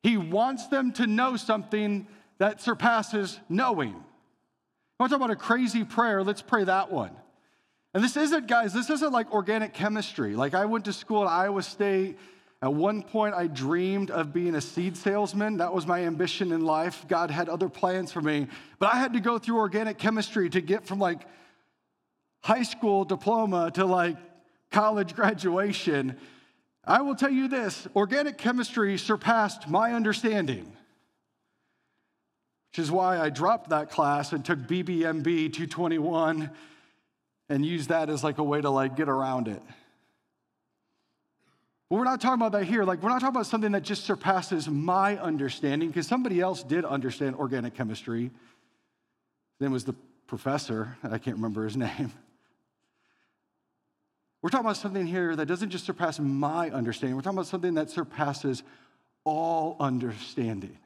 He 0.04 0.18
wants 0.18 0.68
them 0.68 0.92
to 0.94 1.08
know 1.08 1.38
something 1.38 2.08
that 2.40 2.62
surpasses 2.62 3.40
knowing. 3.50 3.92
I 3.92 5.04
want 5.04 5.12
to 5.12 5.18
talk 5.18 5.26
about 5.26 5.32
a 5.32 5.36
crazy 5.36 5.84
prayer? 5.84 6.24
Let's 6.24 6.42
pray 6.42 6.64
that 6.64 6.92
one. 6.92 7.12
And 7.94 8.04
this 8.04 8.16
isn't, 8.16 8.48
guys, 8.48 8.74
this 8.74 8.90
isn't 8.90 9.12
like 9.12 9.32
organic 9.32 9.74
chemistry. 9.74 10.36
Like, 10.36 10.54
I 10.54 10.66
went 10.66 10.86
to 10.86 10.94
school 10.94 11.24
at 11.24 11.30
Iowa 11.30 11.62
State. 11.62 12.18
At 12.62 12.74
one 12.74 13.04
point, 13.04 13.34
I 13.36 13.48
dreamed 13.48 14.12
of 14.12 14.32
being 14.32 14.56
a 14.56 14.62
seed 14.62 14.96
salesman. 14.96 15.58
That 15.58 15.74
was 15.74 15.86
my 15.86 16.06
ambition 16.06 16.52
in 16.52 16.64
life. 16.64 17.06
God 17.08 17.32
had 17.32 17.50
other 17.50 17.68
plans 17.68 18.12
for 18.12 18.22
me. 18.22 18.48
But 18.80 18.94
I 18.94 18.98
had 18.98 19.14
to 19.14 19.20
go 19.20 19.40
through 19.40 19.58
organic 19.58 19.98
chemistry 19.98 20.50
to 20.52 20.62
get 20.62 20.86
from 20.86 21.00
like 21.00 21.22
high 22.44 22.64
school 22.64 23.04
diploma 23.04 23.72
to 23.72 23.86
like 23.86 24.18
college 24.72 25.16
graduation. 25.16 26.18
I 26.84 27.02
will 27.02 27.16
tell 27.16 27.30
you 27.30 27.48
this 27.48 27.88
organic 27.96 28.38
chemistry 28.38 28.98
surpassed 28.98 29.68
my 29.68 29.94
understanding, 29.94 30.66
which 32.72 32.80
is 32.80 32.92
why 32.92 33.20
I 33.20 33.30
dropped 33.30 33.70
that 33.70 33.92
class 33.92 34.34
and 34.34 34.44
took 34.44 34.60
BBMB 34.60 35.24
221 35.54 36.50
and 37.50 37.66
used 37.66 37.90
that 37.90 38.10
as 38.10 38.24
like 38.24 38.38
a 38.40 38.44
way 38.44 38.62
to 38.62 38.70
like 38.70 38.96
get 38.96 39.10
around 39.10 39.48
it. 39.48 39.62
But 41.92 41.98
we're 41.98 42.06
not 42.06 42.22
talking 42.22 42.36
about 42.36 42.54
that 42.54 42.64
here. 42.64 42.86
Like, 42.86 43.04
we're 43.04 43.10
not 43.10 43.20
talking 43.20 43.36
about 43.36 43.48
something 43.48 43.74
that 43.74 43.84
just 43.84 44.06
surpasses 44.06 44.70
my 44.70 45.18
understanding, 45.18 45.90
because 45.90 46.08
somebody 46.08 46.40
else 46.40 46.64
did 46.64 46.86
understand 46.86 47.36
organic 47.36 47.76
chemistry. 47.76 48.32
Name 49.60 49.74
was 49.74 49.84
the 49.84 49.94
professor. 50.26 50.96
I 51.04 51.18
can't 51.18 51.36
remember 51.36 51.66
his 51.66 51.76
name. 51.88 52.14
We're 54.42 54.50
talking 54.50 54.66
about 54.66 54.78
something 54.78 55.06
here 55.06 55.36
that 55.36 55.46
doesn't 55.46 55.70
just 55.70 55.86
surpass 55.86 56.20
my 56.20 56.70
understanding, 56.72 57.16
we're 57.16 57.22
talking 57.22 57.38
about 57.38 57.48
something 57.48 57.76
that 57.76 57.90
surpasses 57.90 58.64
all 59.24 59.76
understanding. 59.80 60.78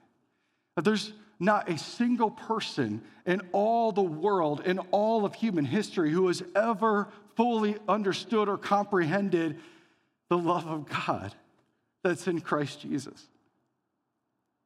That 0.76 0.84
there's 0.84 1.14
not 1.40 1.70
a 1.70 1.78
single 1.78 2.32
person 2.32 3.02
in 3.26 3.42
all 3.52 3.92
the 3.92 4.02
world, 4.02 4.62
in 4.66 4.80
all 4.92 5.26
of 5.26 5.36
human 5.36 5.66
history, 5.66 6.12
who 6.12 6.28
has 6.28 6.44
ever 6.56 7.08
fully 7.36 7.78
understood 7.88 8.50
or 8.50 8.58
comprehended 8.58 9.58
the 10.30 10.38
love 10.38 10.66
of 10.66 10.88
God 10.88 11.34
that's 12.04 12.28
in 12.28 12.42
Christ 12.42 12.82
Jesus. 12.82 13.28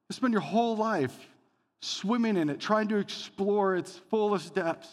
You 0.10 0.16
spend 0.16 0.34
your 0.34 0.42
whole 0.42 0.76
life 0.76 1.16
swimming 1.82 2.38
in 2.38 2.50
it, 2.50 2.60
trying 2.60 2.88
to 2.90 2.98
explore 2.98 3.76
its 3.76 4.00
fullest 4.10 4.54
depths, 4.56 4.92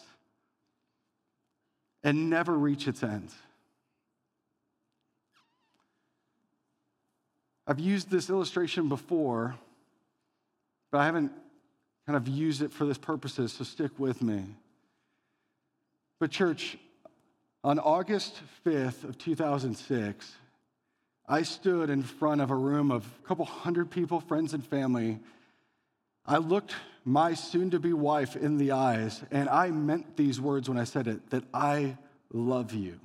and 2.02 2.30
never 2.30 2.56
reach 2.56 2.86
its 2.88 3.02
ends. 3.02 3.34
I've 7.66 7.80
used 7.80 8.10
this 8.10 8.30
illustration 8.30 8.88
before, 8.88 9.56
but 10.92 10.98
I 10.98 11.04
haven't 11.06 11.32
kind 12.06 12.16
of 12.16 12.28
used 12.28 12.62
it 12.62 12.72
for 12.72 12.84
this 12.84 12.98
purposes, 12.98 13.52
so 13.52 13.64
stick 13.64 13.90
with 13.98 14.22
me. 14.22 14.44
But, 16.20 16.30
church, 16.30 16.78
on 17.64 17.78
August 17.80 18.40
5th 18.64 19.02
of 19.04 19.18
2006, 19.18 20.34
I 21.28 21.42
stood 21.42 21.90
in 21.90 22.04
front 22.04 22.40
of 22.40 22.52
a 22.52 22.54
room 22.54 22.92
of 22.92 23.04
a 23.24 23.26
couple 23.26 23.44
hundred 23.44 23.90
people, 23.90 24.20
friends 24.20 24.54
and 24.54 24.64
family. 24.64 25.18
I 26.24 26.38
looked 26.38 26.76
my 27.04 27.34
soon 27.34 27.70
to 27.70 27.80
be 27.80 27.92
wife 27.92 28.36
in 28.36 28.58
the 28.58 28.70
eyes, 28.70 29.22
and 29.32 29.48
I 29.48 29.70
meant 29.70 30.16
these 30.16 30.40
words 30.40 30.68
when 30.68 30.78
I 30.78 30.84
said 30.84 31.08
it 31.08 31.30
that 31.30 31.42
I 31.52 31.96
love 32.32 32.72
you. 32.72 33.00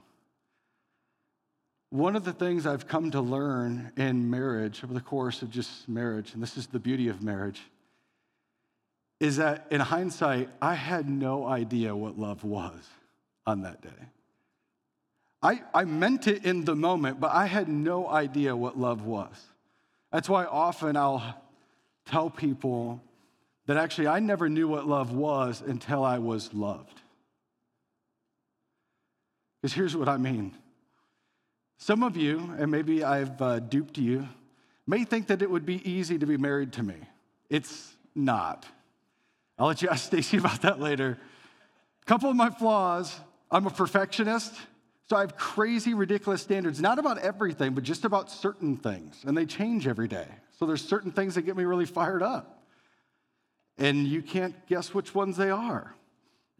One 1.92 2.16
of 2.16 2.24
the 2.24 2.32
things 2.32 2.66
I've 2.66 2.88
come 2.88 3.12
to 3.12 3.20
learn 3.20 3.92
in 3.98 4.30
marriage 4.30 4.82
over 4.82 4.94
the 4.94 5.02
course 5.02 5.42
of 5.42 5.52
just 5.52 5.90
marriage, 5.90 6.34
and 6.34 6.42
this 6.42 6.56
is 6.56 6.68
the 6.68 6.80
beauty 6.80 7.10
of 7.10 7.22
marriage, 7.22 7.62
is 9.20 9.38
that 9.38 9.68
in 9.70 9.82
hindsight, 9.82 10.50
I 10.62 10.74
had 10.74 11.10
no 11.10 11.46
idea 11.46 11.94
what 11.94 12.18
love 12.18 12.46
was 12.46 12.88
on 13.46 13.64
that 13.64 13.82
day. 13.82 13.90
I, 15.44 15.62
I 15.74 15.84
meant 15.84 16.28
it 16.28 16.46
in 16.46 16.64
the 16.64 16.76
moment, 16.76 17.20
but 17.20 17.32
I 17.32 17.46
had 17.46 17.68
no 17.68 18.08
idea 18.08 18.56
what 18.56 18.80
love 18.80 19.06
was. 19.06 19.36
That's 20.14 20.30
why 20.30 20.46
often 20.46 20.96
I'll 20.96 21.44
tell 22.06 22.30
people 22.30 23.02
that 23.66 23.76
actually 23.76 24.08
I 24.08 24.20
never 24.20 24.48
knew 24.48 24.68
what 24.68 24.88
love 24.88 25.12
was 25.12 25.62
until 25.62 26.06
I 26.06 26.20
was 26.20 26.54
loved. 26.54 27.02
Because 29.62 29.74
here's 29.74 29.96
what 29.96 30.08
I 30.08 30.16
mean 30.16 30.56
some 31.82 32.04
of 32.04 32.16
you, 32.16 32.54
and 32.60 32.70
maybe 32.70 33.04
I've 33.04 33.42
uh, 33.42 33.58
duped 33.60 33.98
you, 33.98 34.30
may 34.86 35.04
think 35.04 35.28
that 35.28 35.42
it 35.42 35.50
would 35.50 35.66
be 35.66 35.90
easy 35.90 36.20
to 36.20 36.28
be 36.28 36.38
married 36.38 36.74
to 36.74 36.84
me. 36.84 36.94
It's 37.50 37.96
not. 38.14 38.68
I'll 39.58 39.66
let 39.66 39.82
you 39.82 39.90
ask 39.90 40.06
Stacy 40.06 40.38
about 40.38 40.62
that 40.62 40.80
later. 40.80 41.18
A 42.04 42.06
couple 42.06 42.30
of 42.30 42.36
my 42.36 42.52
flaws 42.52 43.20
I'm 43.50 43.66
a 43.66 43.72
perfectionist, 43.72 44.54
so 45.10 45.18
I 45.18 45.22
have 45.22 45.36
crazy, 45.36 45.96
ridiculous 45.96 46.44
standards, 46.44 46.80
not 46.80 47.00
about 47.00 47.18
everything, 47.18 47.74
but 47.74 47.84
just 47.84 48.06
about 48.06 48.30
certain 48.30 48.78
things, 48.78 49.24
and 49.26 49.36
they 49.36 49.48
change 49.48 49.88
every 49.88 50.08
day. 50.08 50.28
So 50.60 50.68
there's 50.68 50.88
certain 50.88 51.12
things 51.12 51.34
that 51.34 51.42
get 51.42 51.58
me 51.58 51.64
really 51.64 51.88
fired 51.88 52.22
up, 52.22 52.64
and 53.80 54.06
you 54.08 54.22
can't 54.22 54.54
guess 54.68 54.94
which 54.94 55.16
ones 55.16 55.36
they 55.36 55.50
are. 55.50 55.96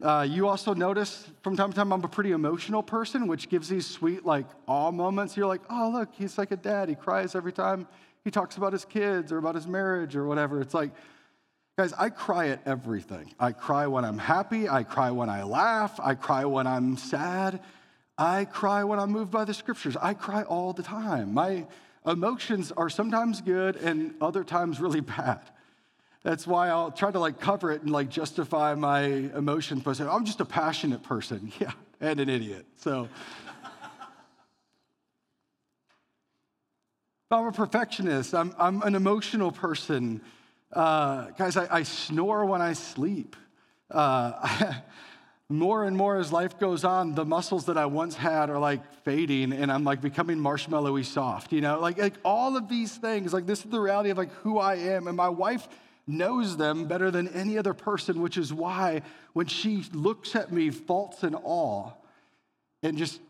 Uh, 0.02 0.26
you 0.28 0.48
also 0.48 0.74
notice 0.74 1.30
from 1.42 1.56
time 1.56 1.70
to 1.70 1.76
time 1.76 1.92
I'm 1.92 2.02
a 2.02 2.08
pretty 2.08 2.32
emotional 2.32 2.82
person, 2.82 3.28
which 3.28 3.48
gives 3.48 3.68
these 3.68 3.86
sweet, 3.86 4.26
like, 4.26 4.46
awe 4.66 4.90
moments. 4.90 5.36
You're 5.36 5.46
like, 5.46 5.60
oh, 5.70 5.90
look, 5.94 6.08
he's 6.12 6.36
like 6.38 6.50
a 6.50 6.56
dad. 6.56 6.88
He 6.88 6.96
cries 6.96 7.36
every 7.36 7.52
time 7.52 7.86
he 8.24 8.30
talks 8.30 8.56
about 8.56 8.72
his 8.72 8.84
kids 8.84 9.30
or 9.30 9.38
about 9.38 9.54
his 9.54 9.68
marriage 9.68 10.16
or 10.16 10.26
whatever. 10.26 10.60
It's 10.60 10.74
like, 10.74 10.90
guys, 11.78 11.92
I 11.92 12.10
cry 12.10 12.48
at 12.48 12.62
everything. 12.66 13.32
I 13.38 13.52
cry 13.52 13.86
when 13.86 14.04
I'm 14.04 14.18
happy. 14.18 14.68
I 14.68 14.82
cry 14.82 15.12
when 15.12 15.28
I 15.28 15.44
laugh. 15.44 16.00
I 16.02 16.16
cry 16.16 16.46
when 16.46 16.66
I'm 16.66 16.96
sad. 16.96 17.60
I 18.18 18.44
cry 18.44 18.82
when 18.82 18.98
I'm 18.98 19.10
moved 19.10 19.30
by 19.30 19.44
the 19.44 19.54
scriptures. 19.54 19.96
I 19.96 20.14
cry 20.14 20.42
all 20.42 20.72
the 20.72 20.82
time. 20.82 21.32
My 21.32 21.64
emotions 22.04 22.72
are 22.72 22.90
sometimes 22.90 23.40
good 23.40 23.76
and 23.76 24.14
other 24.20 24.42
times 24.42 24.80
really 24.80 25.00
bad. 25.16 25.42
That's 26.22 26.46
why 26.46 26.68
I'll 26.68 26.92
try 26.92 27.10
to 27.10 27.18
like 27.18 27.40
cover 27.40 27.72
it 27.72 27.82
and 27.82 27.90
like 27.90 28.08
justify 28.08 28.74
my 28.74 29.02
emotions 29.02 29.82
by 29.82 29.92
saying, 29.92 30.08
I'm 30.08 30.24
just 30.24 30.40
a 30.40 30.44
passionate 30.44 31.02
person. 31.02 31.52
Yeah, 31.60 31.72
and 32.00 32.18
an 32.18 32.28
idiot. 32.28 32.66
So 32.76 33.08
I'm 37.30 37.46
a 37.46 37.52
perfectionist. 37.52 38.34
I'm, 38.34 38.54
I'm 38.58 38.82
an 38.82 38.94
emotional 38.94 39.52
person. 39.52 40.20
Uh, 40.72 41.30
guys, 41.38 41.56
I, 41.56 41.66
I, 41.70 41.82
snore 41.82 42.44
when 42.44 42.60
I 42.60 42.74
sleep. 42.74 43.36
Uh, 43.90 44.74
more 45.48 45.84
and 45.84 45.96
more 45.96 46.16
as 46.16 46.32
life 46.32 46.58
goes 46.58 46.84
on, 46.84 47.14
the 47.14 47.24
muscles 47.24 47.66
that 47.66 47.78
I 47.78 47.86
once 47.86 48.16
had 48.16 48.50
are 48.50 48.58
like 48.58 48.80
fading 49.04 49.52
and 49.52 49.72
I'm 49.72 49.84
like 49.84 50.00
becoming 50.00 50.38
marshmallowy 50.38 51.04
soft, 51.04 51.52
you 51.52 51.60
know? 51.60 51.80
Like, 51.80 51.98
like 51.98 52.14
all 52.24 52.56
of 52.56 52.68
these 52.68 52.96
things, 52.96 53.32
like 53.32 53.46
this 53.46 53.64
is 53.64 53.70
the 53.70 53.80
reality 53.80 54.10
of 54.10 54.18
like 54.18 54.32
who 54.36 54.58
I 54.58 54.76
am. 54.76 55.08
And 55.08 55.16
my 55.16 55.28
wife 55.28 55.68
knows 56.06 56.56
them 56.56 56.86
better 56.86 57.10
than 57.10 57.28
any 57.28 57.56
other 57.58 57.74
person, 57.74 58.20
which 58.20 58.36
is 58.36 58.52
why 58.52 59.02
when 59.32 59.46
she 59.46 59.84
looks 59.92 60.34
at 60.34 60.52
me, 60.52 60.70
faults 60.70 61.22
and 61.22 61.36
awe, 61.42 61.90
and 62.82 62.98
just 62.98 63.20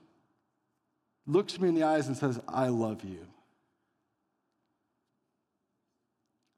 looks 1.26 1.60
me 1.60 1.68
in 1.68 1.74
the 1.74 1.82
eyes 1.82 2.08
and 2.08 2.16
says, 2.16 2.40
I 2.48 2.68
love 2.68 3.04
you. 3.04 3.26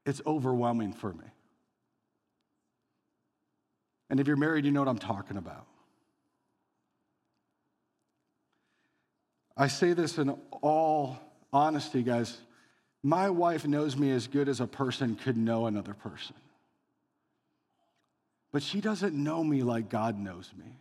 It's 0.07 0.21
overwhelming 0.27 0.93
for 0.93 1.13
me. 1.13 1.25
And 4.11 4.21
if 4.21 4.27
you're 4.27 4.37
married, 4.37 4.65
you 4.65 4.71
know 4.71 4.81
what 4.81 4.89
I'm 4.89 4.99
talking 4.99 5.37
about. 5.37 5.67
I 9.57 9.69
say 9.69 9.93
this 9.93 10.19
in 10.19 10.31
all 10.63 11.19
honesty, 11.53 12.03
guys. 12.03 12.39
My 13.07 13.29
wife 13.29 13.67
knows 13.67 13.99
me 13.99 14.11
as 14.13 14.27
good 14.27 14.49
as 14.49 14.61
a 14.61 14.67
person 14.67 15.15
could 15.15 15.37
know 15.37 15.67
another 15.67 15.93
person. 15.93 16.35
But 18.51 18.63
she 18.63 18.81
doesn't 18.81 19.15
know 19.15 19.45
me 19.45 19.63
like 19.63 19.91
God 19.91 20.19
knows 20.19 20.51
me. 20.57 20.79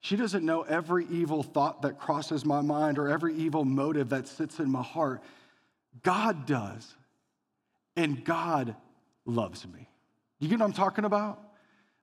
She 0.00 0.16
doesn't 0.16 0.44
know 0.44 0.62
every 0.62 1.06
evil 1.06 1.44
thought 1.44 1.82
that 1.82 2.00
crosses 2.00 2.44
my 2.44 2.60
mind 2.60 2.98
or 2.98 3.08
every 3.08 3.36
evil 3.36 3.64
motive 3.64 4.08
that 4.08 4.26
sits 4.26 4.58
in 4.58 4.68
my 4.68 4.82
heart. 4.82 5.22
God 6.02 6.44
does. 6.44 6.92
And 7.96 8.24
God 8.24 8.74
loves 9.24 9.64
me. 9.64 9.88
You 10.40 10.48
get 10.48 10.58
what 10.58 10.64
I'm 10.64 10.72
talking 10.72 11.04
about? 11.04 11.40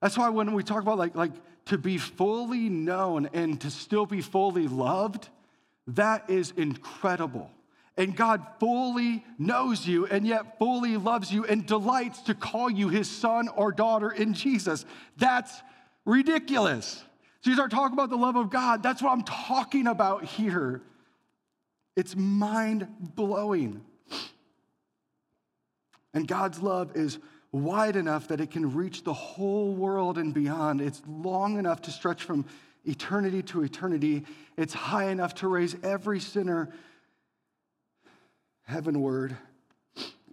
That's 0.00 0.16
why 0.16 0.30
when 0.30 0.54
we 0.54 0.62
talk 0.62 0.80
about 0.80 0.96
like, 0.96 1.14
like 1.14 1.32
to 1.66 1.76
be 1.76 1.98
fully 1.98 2.70
known 2.70 3.28
and 3.34 3.60
to 3.60 3.70
still 3.70 4.06
be 4.06 4.22
fully 4.22 4.66
loved, 4.66 5.28
that 5.88 6.30
is 6.30 6.54
incredible. 6.56 7.50
And 7.96 8.16
God 8.16 8.44
fully 8.58 9.24
knows 9.38 9.86
you 9.86 10.06
and 10.06 10.26
yet 10.26 10.58
fully 10.58 10.96
loves 10.96 11.30
you 11.30 11.44
and 11.44 11.66
delights 11.66 12.22
to 12.22 12.34
call 12.34 12.70
you 12.70 12.88
his 12.88 13.10
son 13.10 13.48
or 13.48 13.70
daughter 13.70 14.10
in 14.10 14.32
Jesus. 14.32 14.86
That's 15.18 15.62
ridiculous. 16.06 17.04
So 17.42 17.50
you 17.50 17.56
start 17.56 17.70
talking 17.70 17.92
about 17.92 18.08
the 18.08 18.16
love 18.16 18.36
of 18.36 18.50
God. 18.50 18.82
That's 18.82 19.02
what 19.02 19.10
I'm 19.10 19.24
talking 19.24 19.86
about 19.86 20.24
here. 20.24 20.80
It's 21.96 22.16
mind 22.16 22.88
blowing. 22.98 23.82
And 26.14 26.26
God's 26.26 26.62
love 26.62 26.96
is 26.96 27.18
wide 27.52 27.96
enough 27.96 28.28
that 28.28 28.40
it 28.40 28.50
can 28.50 28.74
reach 28.74 29.04
the 29.04 29.12
whole 29.12 29.74
world 29.74 30.16
and 30.16 30.32
beyond. 30.32 30.80
It's 30.80 31.02
long 31.06 31.58
enough 31.58 31.82
to 31.82 31.90
stretch 31.90 32.22
from 32.22 32.46
eternity 32.84 33.42
to 33.42 33.62
eternity. 33.62 34.24
It's 34.56 34.72
high 34.72 35.10
enough 35.10 35.34
to 35.36 35.48
raise 35.48 35.76
every 35.82 36.20
sinner 36.20 36.70
heavenward. 38.64 39.36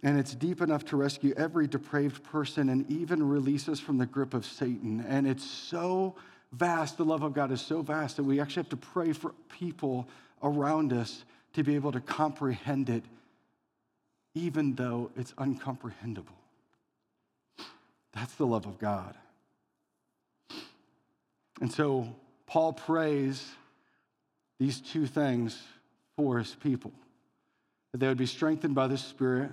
And 0.02 0.18
it's 0.18 0.34
deep 0.34 0.62
enough 0.62 0.84
to 0.86 0.96
rescue 0.96 1.34
every 1.36 1.66
depraved 1.66 2.24
person 2.24 2.70
and 2.70 2.90
even 2.90 3.28
release 3.28 3.68
us 3.68 3.78
from 3.78 3.98
the 3.98 4.06
grip 4.06 4.32
of 4.32 4.46
Satan. 4.46 5.04
And 5.06 5.26
it's 5.26 5.44
so 5.44 6.14
vast, 6.52 6.96
the 6.96 7.04
love 7.04 7.22
of 7.22 7.34
God 7.34 7.52
is 7.52 7.60
so 7.60 7.82
vast 7.82 8.16
that 8.16 8.24
we 8.24 8.40
actually 8.40 8.62
have 8.62 8.70
to 8.70 8.76
pray 8.76 9.12
for 9.12 9.34
people 9.50 10.08
around 10.42 10.92
us 10.92 11.24
to 11.52 11.62
be 11.62 11.74
able 11.74 11.92
to 11.92 12.00
comprehend 12.00 12.88
it, 12.88 13.04
even 14.34 14.74
though 14.74 15.10
it's 15.16 15.32
uncomprehendable. 15.32 16.24
That's 18.12 18.34
the 18.34 18.46
love 18.46 18.66
of 18.66 18.78
God. 18.78 19.14
And 21.60 21.70
so 21.70 22.16
Paul 22.46 22.72
prays 22.72 23.46
these 24.58 24.80
two 24.80 25.06
things 25.06 25.60
for 26.16 26.38
his 26.38 26.54
people 26.54 26.92
that 27.92 27.98
they 27.98 28.08
would 28.08 28.18
be 28.18 28.26
strengthened 28.26 28.74
by 28.74 28.86
the 28.86 28.98
Spirit 28.98 29.50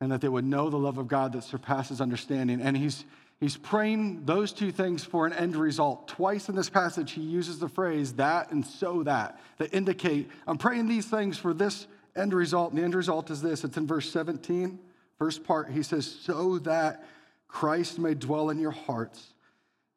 and 0.00 0.10
that 0.12 0.20
they 0.20 0.28
would 0.28 0.44
know 0.44 0.70
the 0.70 0.78
love 0.78 0.98
of 0.98 1.08
God 1.08 1.32
that 1.32 1.44
surpasses 1.44 2.00
understanding. 2.00 2.60
And 2.60 2.76
he's, 2.76 3.04
he's 3.38 3.56
praying 3.56 4.24
those 4.24 4.52
two 4.52 4.72
things 4.72 5.04
for 5.04 5.26
an 5.26 5.32
end 5.32 5.56
result. 5.56 6.08
Twice 6.08 6.48
in 6.48 6.56
this 6.56 6.70
passage, 6.70 7.12
he 7.12 7.20
uses 7.20 7.58
the 7.58 7.68
phrase 7.68 8.14
that 8.14 8.50
and 8.50 8.66
so 8.66 9.02
that, 9.02 9.38
that 9.58 9.74
indicate, 9.74 10.30
I'm 10.46 10.58
praying 10.58 10.88
these 10.88 11.06
things 11.06 11.36
for 11.36 11.52
this 11.52 11.86
end 12.16 12.32
result. 12.32 12.70
And 12.70 12.78
the 12.80 12.84
end 12.84 12.94
result 12.94 13.30
is 13.30 13.42
this 13.42 13.62
it's 13.62 13.76
in 13.76 13.86
verse 13.86 14.10
17, 14.10 14.78
first 15.18 15.44
part. 15.44 15.70
He 15.70 15.82
says, 15.82 16.06
so 16.06 16.58
that 16.60 17.04
Christ 17.46 17.98
may 17.98 18.14
dwell 18.14 18.50
in 18.50 18.58
your 18.58 18.70
hearts. 18.70 19.34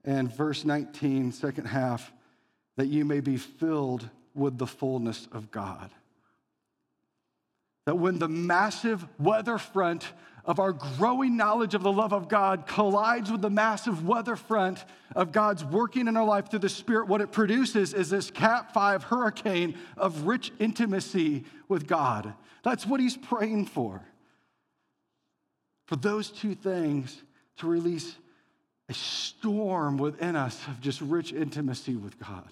And 0.06 0.32
verse 0.34 0.66
19, 0.66 1.32
second 1.32 1.66
half, 1.66 2.12
that 2.76 2.88
you 2.88 3.06
may 3.06 3.22
be 3.22 3.38
filled 3.38 4.10
with 4.34 4.58
the 4.58 4.68
fullness 4.68 5.30
of 5.32 5.50
God. 5.50 5.92
That 7.86 7.96
when 7.96 8.20
the 8.20 8.30
massive 8.30 9.06
weather 9.20 9.58
front 9.58 10.08
of 10.46 10.60
our 10.60 10.74
growing 10.74 11.38
knowledge 11.38 11.74
of 11.74 11.84
the 11.84 11.92
love 11.92 12.14
of 12.14 12.28
God 12.28 12.68
collides 12.68 13.32
with 13.32 13.42
the 13.42 13.50
massive 13.50 14.06
weather 14.06 14.36
front 14.36 14.84
of 15.16 15.32
God's 15.32 15.64
working 15.64 16.08
in 16.08 16.18
our 16.18 16.26
life 16.26 16.50
through 16.50 16.60
the 16.60 16.70
Spirit, 16.70 17.08
what 17.08 17.22
it 17.22 17.32
produces 17.32 17.94
is 17.94 18.10
this 18.10 18.30
Cat 18.30 18.74
5 18.74 19.04
hurricane 19.04 19.78
of 19.96 20.26
rich 20.26 20.52
intimacy 20.60 21.46
with 21.68 21.88
God. 21.88 22.34
That's 22.64 22.86
what 22.86 23.00
he's 23.00 23.18
praying 23.18 23.68
for. 23.68 24.02
For 25.88 25.96
those 25.96 26.30
two 26.30 26.56
things 26.56 27.22
to 27.58 27.68
release 27.68 28.16
a 28.90 28.94
storm 28.94 29.98
within 29.98 30.36
us 30.36 30.60
of 30.68 30.82
just 30.82 31.00
rich 31.02 31.32
intimacy 31.32 31.96
with 31.96 32.20
God. 32.20 32.50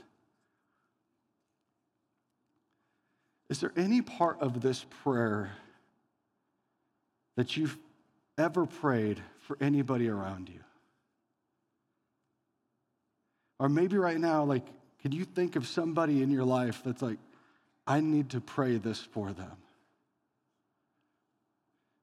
Is 3.52 3.60
there 3.60 3.74
any 3.76 4.02
part 4.02 4.40
of 4.40 4.62
this 4.62 4.86
prayer 5.04 5.52
that 7.36 7.58
you've 7.58 7.78
ever 8.38 8.66
prayed 8.66 9.22
for 9.40 9.58
anybody 9.60 10.08
around 10.08 10.48
you? 10.48 10.62
Or 13.60 13.68
maybe 13.68 13.98
right 13.98 14.18
now, 14.18 14.46
like, 14.46 14.66
can 15.02 15.12
you 15.12 15.26
think 15.26 15.58
of 15.58 15.68
somebody 15.68 16.24
in 16.24 16.32
your 16.32 16.46
life 16.46 16.82
that's 16.86 17.02
like, 17.02 17.18
I 17.86 18.00
need 18.00 18.30
to 18.30 18.40
pray 18.40 18.78
this 18.78 19.02
for 19.02 19.34
them? 19.34 19.58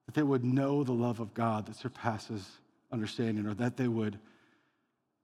That 0.05 0.13
they 0.13 0.23
would 0.23 0.45
know 0.45 0.83
the 0.83 0.91
love 0.91 1.19
of 1.19 1.33
God 1.33 1.65
that 1.65 1.77
surpasses 1.77 2.47
understanding, 2.91 3.47
or 3.47 3.55
that 3.55 3.75
they 3.75 3.87
would 3.87 4.19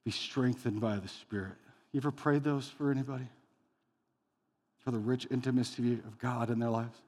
be 0.03 0.11
strengthened 0.11 0.81
by 0.81 0.95
the 0.95 1.07
Spirit. 1.07 1.53
You 1.91 1.99
ever 1.99 2.11
prayed 2.11 2.43
those 2.43 2.67
for 2.67 2.89
anybody? 2.89 3.27
For 4.85 4.91
the 4.91 4.99
rich 4.99 5.27
intimacy 5.31 5.93
of 5.93 6.19
God 6.19 6.51
in 6.51 6.59
their 6.59 6.69
lives? 6.69 7.01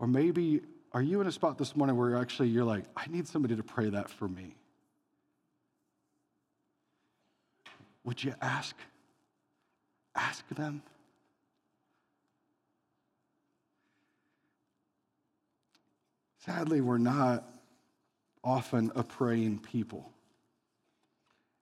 Or 0.00 0.08
maybe 0.08 0.60
are 0.92 1.02
you 1.02 1.20
in 1.20 1.26
a 1.28 1.32
spot 1.32 1.56
this 1.56 1.76
morning 1.76 1.96
where 1.96 2.16
actually 2.16 2.48
you're 2.48 2.64
like, 2.64 2.84
I 2.96 3.06
need 3.06 3.28
somebody 3.28 3.54
to 3.54 3.62
pray 3.62 3.90
that 3.90 4.10
for 4.10 4.26
me? 4.26 4.56
Would 8.04 8.24
you 8.24 8.34
ask? 8.40 8.74
Ask 10.16 10.48
them. 10.48 10.82
Sadly, 16.44 16.80
we're 16.80 16.98
not 16.98 17.44
often 18.42 18.90
a 18.96 19.04
praying 19.04 19.58
people. 19.58 20.10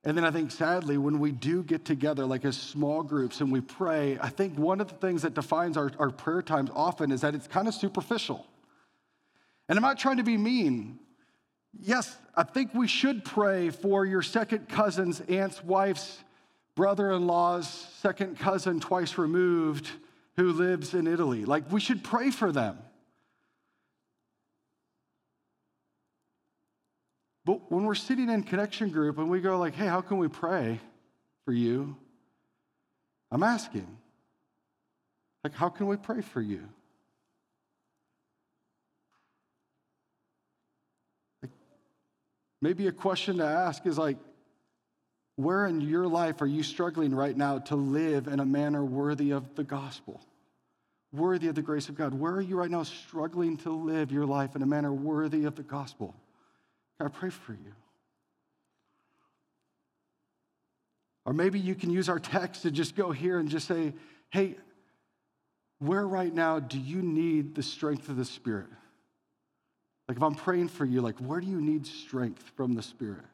And 0.07 0.15
then 0.17 0.23
I 0.23 0.31
think, 0.31 0.51
sadly, 0.51 0.97
when 0.97 1.19
we 1.19 1.33
do 1.33 1.63
get 1.63 1.83
together, 1.83 2.25
like 2.25 2.45
as 2.45 2.55
small 2.55 3.03
groups, 3.03 3.41
and 3.41 3.51
we 3.51 3.59
pray, 3.59 4.17
I 4.21 4.29
think 4.29 4.57
one 4.57 4.79
of 4.79 4.87
the 4.87 4.95
things 4.95 5.23
that 5.23 5.33
defines 5.33 5.75
our, 5.75 5.91
our 5.99 6.11
prayer 6.11 6.41
times 6.41 6.69
often 6.73 7.11
is 7.11 7.19
that 7.21 7.35
it's 7.35 7.45
kind 7.45 7.67
of 7.67 7.73
superficial. 7.73 8.47
And 9.67 9.77
I'm 9.77 9.83
not 9.83 9.99
trying 9.99 10.15
to 10.15 10.23
be 10.23 10.37
mean. 10.37 10.97
Yes, 11.77 12.17
I 12.37 12.43
think 12.43 12.73
we 12.73 12.87
should 12.87 13.25
pray 13.25 13.69
for 13.69 14.05
your 14.05 14.21
second 14.21 14.69
cousin's 14.69 15.19
aunt's 15.19 15.61
wife's 15.61 16.23
brother 16.73 17.11
in 17.11 17.27
law's 17.27 17.67
second 17.67 18.39
cousin, 18.39 18.79
twice 18.79 19.17
removed, 19.17 19.89
who 20.37 20.53
lives 20.53 20.93
in 20.93 21.05
Italy. 21.05 21.43
Like, 21.43 21.69
we 21.69 21.81
should 21.81 22.01
pray 22.01 22.31
for 22.31 22.53
them. 22.53 22.77
But 27.47 27.71
when 27.71 27.85
we're 27.85 27.95
sitting 27.95 28.29
in 28.29 28.43
connection 28.43 28.89
group 28.89 29.17
and 29.17 29.29
we 29.29 29.39
go 29.39 29.57
like, 29.57 29.73
hey, 29.73 29.87
how 29.87 30.01
can 30.01 30.17
we 30.17 30.27
pray 30.27 30.81
for 31.45 31.53
you? 31.53 31.95
I'm 33.31 33.41
asking, 33.41 33.87
like, 35.45 35.53
how 35.53 35.69
can 35.69 35.87
we 35.87 35.95
pray 35.95 36.19
for 36.19 36.41
you? 36.41 36.67
Maybe 42.61 42.87
a 42.87 42.91
question 42.91 43.37
to 43.37 43.45
ask 43.45 43.85
is 43.85 43.97
like, 43.97 44.17
where 45.37 45.67
in 45.67 45.79
your 45.79 46.05
life 46.05 46.41
are 46.41 46.47
you 46.47 46.63
struggling 46.63 47.15
right 47.15 47.37
now 47.37 47.59
to 47.59 47.77
live 47.77 48.27
in 48.27 48.41
a 48.41 48.45
manner 48.45 48.83
worthy 48.83 49.31
of 49.31 49.55
the 49.55 49.63
gospel? 49.63 50.19
worthy 51.13 51.47
of 51.47 51.55
the 51.55 51.61
grace 51.61 51.87
of 51.87 51.95
God? 51.95 52.13
Where 52.13 52.33
are 52.33 52.41
you 52.41 52.57
right 52.57 52.69
now 52.69 52.83
struggling 52.83 53.55
to 53.57 53.71
live 53.71 54.11
your 54.11 54.25
life 54.25 54.57
in 54.57 54.61
a 54.61 54.65
manner 54.65 54.91
worthy 54.91 55.45
of 55.45 55.55
the 55.55 55.63
gospel? 55.63 56.13
I 56.99 57.07
pray 57.09 57.29
for 57.29 57.53
you. 57.53 57.73
Or 61.25 61.33
maybe 61.33 61.59
you 61.59 61.75
can 61.75 61.89
use 61.89 62.07
our 62.09 62.19
text 62.19 62.61
to 62.61 62.71
just 62.71 62.95
go 62.95 63.11
here 63.11 63.37
and 63.37 63.49
just 63.49 63.67
say, 63.67 63.93
hey, 64.29 64.55
where 65.79 66.07
right 66.07 66.33
now 66.33 66.59
do 66.59 66.79
you 66.79 67.01
need 67.01 67.53
the 67.53 67.61
strength 67.61 68.09
of 68.09 68.15
the 68.15 68.25
Spirit? 68.25 68.67
Like 70.07 70.17
if 70.17 70.23
I'm 70.23 70.35
praying 70.35 70.69
for 70.69 70.85
you, 70.85 71.01
like 71.01 71.17
where 71.17 71.41
do 71.41 71.47
you 71.47 71.61
need 71.61 71.85
strength 71.85 72.43
from 72.55 72.75
the 72.75 72.81
Spirit? 72.81 73.25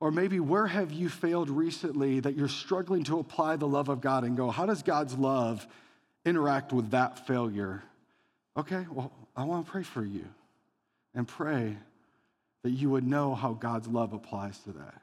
Or 0.00 0.10
maybe 0.10 0.40
where 0.40 0.66
have 0.66 0.90
you 0.90 1.08
failed 1.08 1.48
recently 1.48 2.18
that 2.20 2.34
you're 2.34 2.48
struggling 2.48 3.04
to 3.04 3.20
apply 3.20 3.56
the 3.56 3.68
love 3.68 3.88
of 3.88 4.00
God 4.00 4.24
and 4.24 4.36
go, 4.36 4.50
how 4.50 4.66
does 4.66 4.82
God's 4.82 5.14
love 5.14 5.66
interact 6.24 6.72
with 6.72 6.90
that 6.90 7.26
failure? 7.26 7.84
Okay, 8.56 8.86
well, 8.90 9.12
I 9.36 9.44
want 9.44 9.64
to 9.66 9.70
pray 9.70 9.82
for 9.82 10.04
you 10.04 10.24
and 11.14 11.28
pray 11.28 11.76
that 12.62 12.70
you 12.70 12.90
would 12.90 13.06
know 13.06 13.34
how 13.34 13.52
God's 13.52 13.88
love 13.88 14.12
applies 14.12 14.58
to 14.60 14.72
that. 14.72 15.02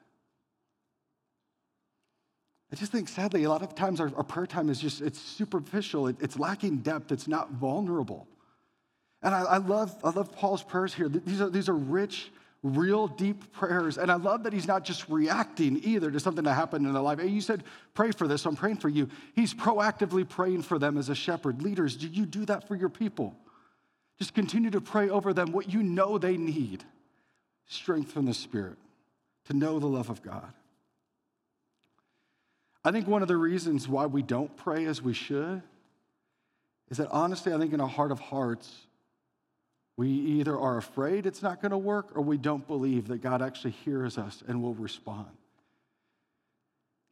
I 2.71 2.75
just 2.75 2.91
think, 2.91 3.09
sadly, 3.09 3.43
a 3.43 3.49
lot 3.49 3.63
of 3.63 3.73
times 3.73 3.99
our, 3.99 4.11
our 4.15 4.23
prayer 4.23 4.45
time 4.45 4.69
is 4.69 4.79
just, 4.79 5.01
it's 5.01 5.19
superficial. 5.19 6.07
It, 6.07 6.17
it's 6.21 6.37
lacking 6.37 6.77
depth. 6.77 7.11
It's 7.11 7.27
not 7.27 7.51
vulnerable. 7.51 8.27
And 9.21 9.33
I, 9.33 9.41
I, 9.41 9.57
love, 9.57 9.95
I 10.03 10.11
love 10.11 10.35
Paul's 10.35 10.63
prayers 10.63 10.93
here. 10.93 11.09
These 11.09 11.41
are, 11.41 11.49
these 11.49 11.67
are 11.67 11.75
rich, 11.75 12.31
real, 12.61 13.07
deep 13.07 13.51
prayers. 13.53 13.97
And 13.97 14.11
I 14.11 14.15
love 14.15 14.43
that 14.43 14.53
he's 14.53 14.67
not 14.67 14.85
just 14.85 15.09
reacting 15.09 15.81
either 15.83 16.11
to 16.11 16.19
something 16.19 16.43
that 16.43 16.53
happened 16.53 16.85
in 16.85 16.93
their 16.93 17.01
life. 17.01 17.19
Hey, 17.19 17.27
you 17.27 17.41
said, 17.41 17.63
pray 17.95 18.11
for 18.11 18.27
this, 18.27 18.45
I'm 18.45 18.55
praying 18.55 18.77
for 18.77 18.89
you. 18.89 19.09
He's 19.35 19.53
proactively 19.53 20.29
praying 20.29 20.61
for 20.61 20.77
them 20.77 20.97
as 20.97 21.09
a 21.09 21.15
shepherd. 21.15 21.63
Leaders, 21.63 21.97
do 21.97 22.07
you 22.07 22.25
do 22.25 22.45
that 22.45 22.67
for 22.67 22.75
your 22.75 22.89
people? 22.89 23.35
Just 24.19 24.35
continue 24.35 24.69
to 24.69 24.81
pray 24.81 25.09
over 25.09 25.33
them 25.33 25.51
what 25.51 25.73
you 25.73 25.81
know 25.81 26.19
they 26.19 26.37
need 26.37 26.83
strength 27.69 28.11
from 28.11 28.25
the 28.25 28.33
Spirit 28.33 28.77
to 29.45 29.53
know 29.53 29.79
the 29.79 29.87
love 29.87 30.09
of 30.09 30.21
God. 30.21 30.51
I 32.83 32.91
think 32.91 33.07
one 33.07 33.21
of 33.21 33.27
the 33.27 33.37
reasons 33.37 33.87
why 33.87 34.05
we 34.05 34.21
don't 34.21 34.55
pray 34.57 34.85
as 34.85 35.01
we 35.01 35.13
should 35.13 35.61
is 36.89 36.97
that 36.97 37.09
honestly, 37.11 37.53
I 37.53 37.57
think 37.57 37.71
in 37.71 37.79
our 37.79 37.87
heart 37.87 38.11
of 38.11 38.19
hearts, 38.19 38.87
we 39.95 40.09
either 40.09 40.57
are 40.57 40.77
afraid 40.77 41.25
it's 41.25 41.43
not 41.43 41.61
going 41.61 41.71
to 41.71 41.77
work 41.77 42.15
or 42.15 42.21
we 42.21 42.37
don't 42.37 42.65
believe 42.67 43.07
that 43.09 43.21
God 43.21 43.41
actually 43.41 43.71
hears 43.71 44.17
us 44.17 44.43
and 44.47 44.63
will 44.63 44.73
respond. 44.75 45.27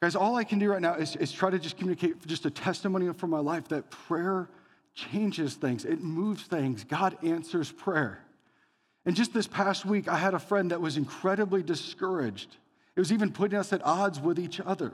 Guys, 0.01 0.15
all 0.15 0.35
I 0.35 0.43
can 0.43 0.59
do 0.59 0.71
right 0.71 0.81
now 0.81 0.95
is, 0.95 1.15
is 1.15 1.31
try 1.31 1.49
to 1.49 1.59
just 1.59 1.77
communicate 1.77 2.25
just 2.25 2.45
a 2.45 2.51
testimony 2.51 3.11
from 3.13 3.29
my 3.29 3.39
life 3.39 3.67
that 3.69 3.89
prayer 3.89 4.47
changes 4.95 5.55
things, 5.55 5.85
it 5.85 6.01
moves 6.01 6.43
things. 6.43 6.83
God 6.83 7.17
answers 7.23 7.71
prayer. 7.71 8.23
And 9.07 9.15
just 9.15 9.33
this 9.33 9.47
past 9.47 9.85
week, 9.85 10.09
I 10.09 10.17
had 10.17 10.33
a 10.33 10.39
friend 10.39 10.71
that 10.71 10.81
was 10.81 10.97
incredibly 10.97 11.63
discouraged. 11.63 12.57
It 12.93 12.99
was 12.99 13.13
even 13.13 13.31
putting 13.31 13.57
us 13.57 13.71
at 13.71 13.81
odds 13.85 14.19
with 14.19 14.37
each 14.37 14.59
other. 14.59 14.91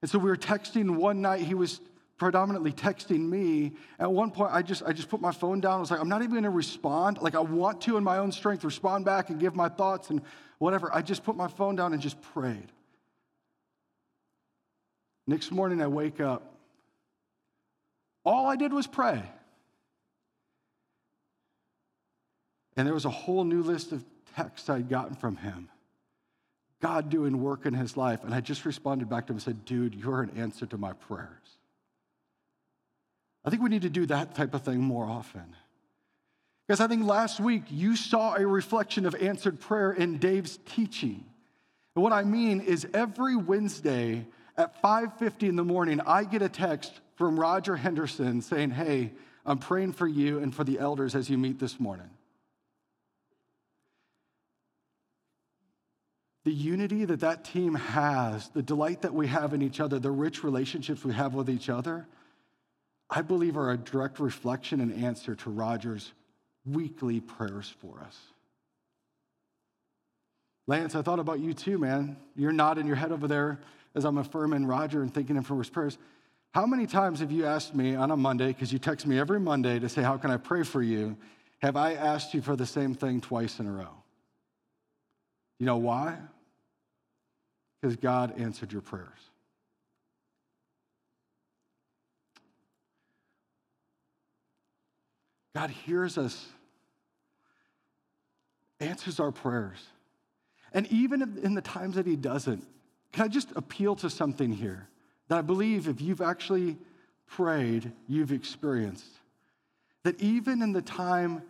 And 0.00 0.08
so 0.08 0.20
we 0.20 0.30
were 0.30 0.36
texting 0.36 0.94
one 0.94 1.20
night. 1.20 1.40
He 1.40 1.54
was 1.54 1.80
predominantly 2.16 2.70
texting 2.70 3.28
me. 3.28 3.72
At 3.98 4.12
one 4.12 4.30
point, 4.30 4.52
I 4.52 4.62
just, 4.62 4.84
I 4.84 4.92
just 4.92 5.08
put 5.08 5.20
my 5.20 5.32
phone 5.32 5.58
down. 5.58 5.78
I 5.78 5.80
was 5.80 5.90
like, 5.90 5.98
I'm 5.98 6.08
not 6.08 6.22
even 6.22 6.34
going 6.34 6.44
to 6.44 6.50
respond. 6.50 7.18
Like, 7.20 7.34
I 7.34 7.40
want 7.40 7.80
to, 7.82 7.96
in 7.96 8.04
my 8.04 8.18
own 8.18 8.30
strength, 8.30 8.62
respond 8.62 9.04
back 9.04 9.30
and 9.30 9.40
give 9.40 9.56
my 9.56 9.68
thoughts 9.68 10.10
and 10.10 10.22
whatever. 10.58 10.88
I 10.94 11.02
just 11.02 11.24
put 11.24 11.34
my 11.34 11.48
phone 11.48 11.74
down 11.74 11.92
and 11.92 12.00
just 12.00 12.22
prayed. 12.22 12.70
Next 15.26 15.50
morning, 15.50 15.82
I 15.82 15.88
wake 15.88 16.20
up. 16.20 16.54
All 18.24 18.46
I 18.46 18.54
did 18.54 18.72
was 18.72 18.86
pray. 18.86 19.24
And 22.78 22.86
there 22.86 22.94
was 22.94 23.04
a 23.04 23.10
whole 23.10 23.42
new 23.42 23.60
list 23.60 23.90
of 23.90 24.04
texts 24.36 24.70
I'd 24.70 24.88
gotten 24.88 25.16
from 25.16 25.34
him. 25.36 25.68
God 26.80 27.10
doing 27.10 27.42
work 27.42 27.66
in 27.66 27.74
his 27.74 27.96
life. 27.96 28.22
And 28.22 28.32
I 28.32 28.40
just 28.40 28.64
responded 28.64 29.08
back 29.08 29.26
to 29.26 29.32
him 29.32 29.36
and 29.36 29.42
said, 29.42 29.64
Dude, 29.64 29.96
you're 29.96 30.22
an 30.22 30.30
answer 30.36 30.64
to 30.66 30.78
my 30.78 30.92
prayers. 30.92 31.58
I 33.44 33.50
think 33.50 33.62
we 33.62 33.68
need 33.68 33.82
to 33.82 33.90
do 33.90 34.06
that 34.06 34.36
type 34.36 34.54
of 34.54 34.62
thing 34.62 34.80
more 34.80 35.06
often. 35.06 35.56
Because 36.66 36.80
I 36.80 36.86
think 36.86 37.04
last 37.04 37.40
week 37.40 37.64
you 37.68 37.96
saw 37.96 38.36
a 38.36 38.46
reflection 38.46 39.06
of 39.06 39.14
answered 39.16 39.58
prayer 39.58 39.90
in 39.90 40.18
Dave's 40.18 40.60
teaching. 40.64 41.24
And 41.96 42.04
what 42.04 42.12
I 42.12 42.22
mean 42.22 42.60
is 42.60 42.86
every 42.94 43.34
Wednesday 43.34 44.24
at 44.56 44.80
5:50 44.80 45.48
in 45.48 45.56
the 45.56 45.64
morning, 45.64 46.00
I 46.06 46.22
get 46.22 46.42
a 46.42 46.48
text 46.48 47.00
from 47.16 47.40
Roger 47.40 47.74
Henderson 47.74 48.40
saying, 48.40 48.70
Hey, 48.70 49.14
I'm 49.44 49.58
praying 49.58 49.94
for 49.94 50.06
you 50.06 50.38
and 50.38 50.54
for 50.54 50.62
the 50.62 50.78
elders 50.78 51.16
as 51.16 51.28
you 51.28 51.38
meet 51.38 51.58
this 51.58 51.80
morning. 51.80 52.10
The 56.48 56.54
unity 56.54 57.04
that 57.04 57.20
that 57.20 57.44
team 57.44 57.74
has, 57.74 58.48
the 58.54 58.62
delight 58.62 59.02
that 59.02 59.12
we 59.12 59.26
have 59.26 59.52
in 59.52 59.60
each 59.60 59.80
other, 59.80 59.98
the 59.98 60.10
rich 60.10 60.42
relationships 60.42 61.04
we 61.04 61.12
have 61.12 61.34
with 61.34 61.50
each 61.50 61.68
other, 61.68 62.06
I 63.10 63.20
believe 63.20 63.58
are 63.58 63.70
a 63.70 63.76
direct 63.76 64.18
reflection 64.18 64.80
and 64.80 65.04
answer 65.04 65.34
to 65.34 65.50
Roger's 65.50 66.10
weekly 66.64 67.20
prayers 67.20 67.74
for 67.82 68.00
us. 68.00 68.18
Lance, 70.66 70.94
I 70.94 71.02
thought 71.02 71.18
about 71.18 71.38
you 71.38 71.52
too, 71.52 71.76
man. 71.76 72.16
You're 72.34 72.52
nodding 72.52 72.86
your 72.86 72.96
head 72.96 73.12
over 73.12 73.28
there 73.28 73.60
as 73.94 74.06
I'm 74.06 74.16
affirming 74.16 74.64
Roger 74.64 75.02
and 75.02 75.12
thinking 75.12 75.36
him 75.36 75.42
for 75.42 75.58
his 75.58 75.68
prayers. 75.68 75.98
How 76.54 76.64
many 76.64 76.86
times 76.86 77.20
have 77.20 77.30
you 77.30 77.44
asked 77.44 77.74
me 77.74 77.94
on 77.94 78.10
a 78.10 78.16
Monday, 78.16 78.48
because 78.48 78.72
you 78.72 78.78
text 78.78 79.06
me 79.06 79.18
every 79.18 79.38
Monday 79.38 79.78
to 79.80 79.88
say, 79.90 80.00
How 80.00 80.16
can 80.16 80.30
I 80.30 80.38
pray 80.38 80.62
for 80.62 80.82
you? 80.82 81.14
Have 81.60 81.76
I 81.76 81.92
asked 81.92 82.32
you 82.32 82.40
for 82.40 82.56
the 82.56 82.64
same 82.64 82.94
thing 82.94 83.20
twice 83.20 83.60
in 83.60 83.66
a 83.66 83.72
row? 83.72 83.92
You 85.58 85.66
know 85.66 85.76
why? 85.76 86.16
Because 87.80 87.96
God 87.96 88.38
answered 88.38 88.72
your 88.72 88.82
prayers. 88.82 89.06
God 95.54 95.70
hears 95.70 96.18
us, 96.18 96.46
answers 98.80 99.18
our 99.18 99.32
prayers. 99.32 99.78
And 100.72 100.86
even 100.92 101.38
in 101.42 101.54
the 101.54 101.62
times 101.62 101.96
that 101.96 102.06
He 102.06 102.16
doesn't, 102.16 102.64
can 103.12 103.24
I 103.24 103.28
just 103.28 103.50
appeal 103.56 103.96
to 103.96 104.10
something 104.10 104.52
here 104.52 104.88
that 105.28 105.38
I 105.38 105.42
believe 105.42 105.88
if 105.88 106.00
you've 106.00 106.20
actually 106.20 106.76
prayed, 107.26 107.90
you've 108.06 108.32
experienced? 108.32 109.10
That 110.04 110.20
even 110.20 110.62
in 110.62 110.72
the 110.72 110.82
time 110.82 111.42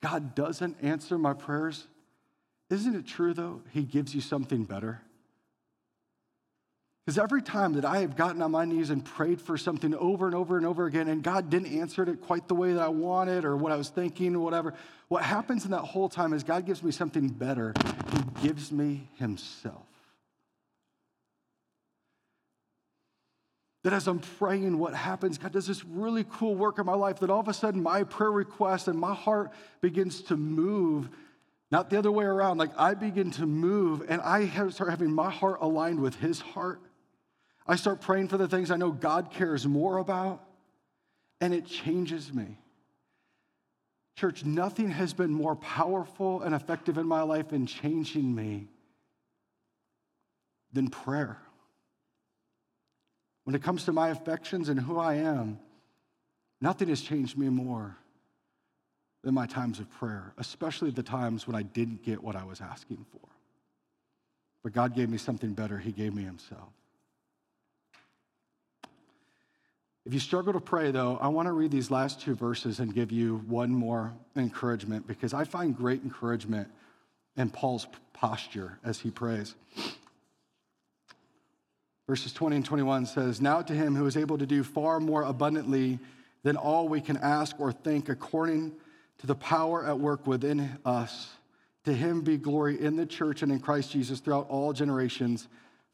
God 0.00 0.34
doesn't 0.34 0.76
answer 0.80 1.18
my 1.18 1.34
prayers, 1.34 1.86
isn't 2.70 2.94
it 2.94 3.06
true 3.06 3.34
though? 3.34 3.60
He 3.72 3.82
gives 3.82 4.14
you 4.14 4.20
something 4.20 4.64
better. 4.64 5.02
Because 7.10 7.24
every 7.24 7.42
time 7.42 7.72
that 7.72 7.84
I 7.84 8.02
have 8.02 8.14
gotten 8.14 8.40
on 8.40 8.52
my 8.52 8.64
knees 8.64 8.90
and 8.90 9.04
prayed 9.04 9.40
for 9.40 9.58
something 9.58 9.96
over 9.96 10.26
and 10.26 10.34
over 10.36 10.56
and 10.56 10.64
over 10.64 10.86
again, 10.86 11.08
and 11.08 11.24
God 11.24 11.50
didn't 11.50 11.76
answer 11.76 12.04
it 12.04 12.20
quite 12.20 12.46
the 12.46 12.54
way 12.54 12.72
that 12.72 12.80
I 12.80 12.86
wanted 12.86 13.44
or 13.44 13.56
what 13.56 13.72
I 13.72 13.76
was 13.76 13.88
thinking 13.88 14.36
or 14.36 14.38
whatever, 14.38 14.74
what 15.08 15.24
happens 15.24 15.64
in 15.64 15.72
that 15.72 15.80
whole 15.80 16.08
time 16.08 16.32
is 16.32 16.44
God 16.44 16.66
gives 16.66 16.84
me 16.84 16.92
something 16.92 17.28
better. 17.28 17.74
He 18.12 18.46
gives 18.46 18.70
me 18.70 19.08
Himself. 19.16 19.82
That 23.82 23.92
as 23.92 24.06
I'm 24.06 24.20
praying, 24.20 24.78
what 24.78 24.94
happens? 24.94 25.36
God 25.36 25.50
does 25.50 25.66
this 25.66 25.84
really 25.84 26.24
cool 26.30 26.54
work 26.54 26.78
in 26.78 26.86
my 26.86 26.94
life 26.94 27.18
that 27.18 27.30
all 27.30 27.40
of 27.40 27.48
a 27.48 27.54
sudden 27.54 27.82
my 27.82 28.04
prayer 28.04 28.30
request 28.30 28.86
and 28.86 28.96
my 28.96 29.14
heart 29.14 29.50
begins 29.80 30.20
to 30.22 30.36
move 30.36 31.08
not 31.72 31.90
the 31.90 31.98
other 31.98 32.12
way 32.12 32.24
around. 32.24 32.58
Like 32.58 32.70
I 32.78 32.94
begin 32.94 33.32
to 33.32 33.46
move 33.46 34.04
and 34.08 34.22
I 34.22 34.46
start 34.68 34.90
having 34.90 35.12
my 35.12 35.28
heart 35.28 35.58
aligned 35.60 35.98
with 35.98 36.14
his 36.14 36.38
heart. 36.38 36.80
I 37.66 37.76
start 37.76 38.00
praying 38.00 38.28
for 38.28 38.36
the 38.36 38.48
things 38.48 38.70
I 38.70 38.76
know 38.76 38.90
God 38.90 39.30
cares 39.30 39.66
more 39.66 39.98
about, 39.98 40.42
and 41.40 41.54
it 41.54 41.66
changes 41.66 42.32
me. 42.32 42.58
Church, 44.16 44.44
nothing 44.44 44.90
has 44.90 45.14
been 45.14 45.30
more 45.30 45.56
powerful 45.56 46.42
and 46.42 46.54
effective 46.54 46.98
in 46.98 47.06
my 47.06 47.22
life 47.22 47.52
in 47.52 47.66
changing 47.66 48.34
me 48.34 48.68
than 50.72 50.88
prayer. 50.88 51.38
When 53.44 53.54
it 53.54 53.62
comes 53.62 53.84
to 53.84 53.92
my 53.92 54.10
affections 54.10 54.68
and 54.68 54.78
who 54.78 54.98
I 54.98 55.14
am, 55.14 55.58
nothing 56.60 56.88
has 56.88 57.00
changed 57.00 57.38
me 57.38 57.48
more 57.48 57.96
than 59.22 59.34
my 59.34 59.46
times 59.46 59.80
of 59.80 59.90
prayer, 59.90 60.32
especially 60.38 60.90
the 60.90 61.02
times 61.02 61.46
when 61.46 61.56
I 61.56 61.62
didn't 61.62 62.02
get 62.02 62.22
what 62.22 62.36
I 62.36 62.44
was 62.44 62.60
asking 62.60 63.04
for. 63.12 63.28
But 64.62 64.72
God 64.72 64.94
gave 64.94 65.08
me 65.08 65.18
something 65.18 65.52
better, 65.52 65.78
He 65.78 65.92
gave 65.92 66.14
me 66.14 66.22
Himself. 66.22 66.68
If 70.10 70.14
you 70.14 70.18
struggle 70.18 70.52
to 70.54 70.60
pray, 70.60 70.90
though, 70.90 71.18
I 71.20 71.28
want 71.28 71.46
to 71.46 71.52
read 71.52 71.70
these 71.70 71.88
last 71.88 72.20
two 72.20 72.34
verses 72.34 72.80
and 72.80 72.92
give 72.92 73.12
you 73.12 73.44
one 73.46 73.70
more 73.70 74.12
encouragement 74.34 75.06
because 75.06 75.32
I 75.32 75.44
find 75.44 75.76
great 75.76 76.02
encouragement 76.02 76.66
in 77.36 77.48
Paul's 77.48 77.86
posture 78.12 78.80
as 78.82 78.98
he 78.98 79.12
prays. 79.12 79.54
Verses 82.08 82.32
20 82.32 82.56
and 82.56 82.64
21 82.64 83.06
says, 83.06 83.40
Now 83.40 83.62
to 83.62 83.72
him 83.72 83.94
who 83.94 84.04
is 84.06 84.16
able 84.16 84.36
to 84.38 84.46
do 84.46 84.64
far 84.64 84.98
more 84.98 85.22
abundantly 85.22 86.00
than 86.42 86.56
all 86.56 86.88
we 86.88 87.00
can 87.00 87.16
ask 87.18 87.60
or 87.60 87.70
think 87.70 88.08
according 88.08 88.72
to 89.18 89.28
the 89.28 89.36
power 89.36 89.86
at 89.86 90.00
work 90.00 90.26
within 90.26 90.76
us. 90.84 91.28
To 91.84 91.92
him 91.92 92.22
be 92.22 92.36
glory 92.36 92.80
in 92.80 92.96
the 92.96 93.06
church 93.06 93.44
and 93.44 93.52
in 93.52 93.60
Christ 93.60 93.92
Jesus 93.92 94.18
throughout 94.18 94.50
all 94.50 94.72
generations, 94.72 95.46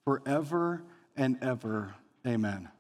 forever 0.06 0.80
and 1.18 1.36
ever. 1.42 1.94
Amen. 2.26 2.70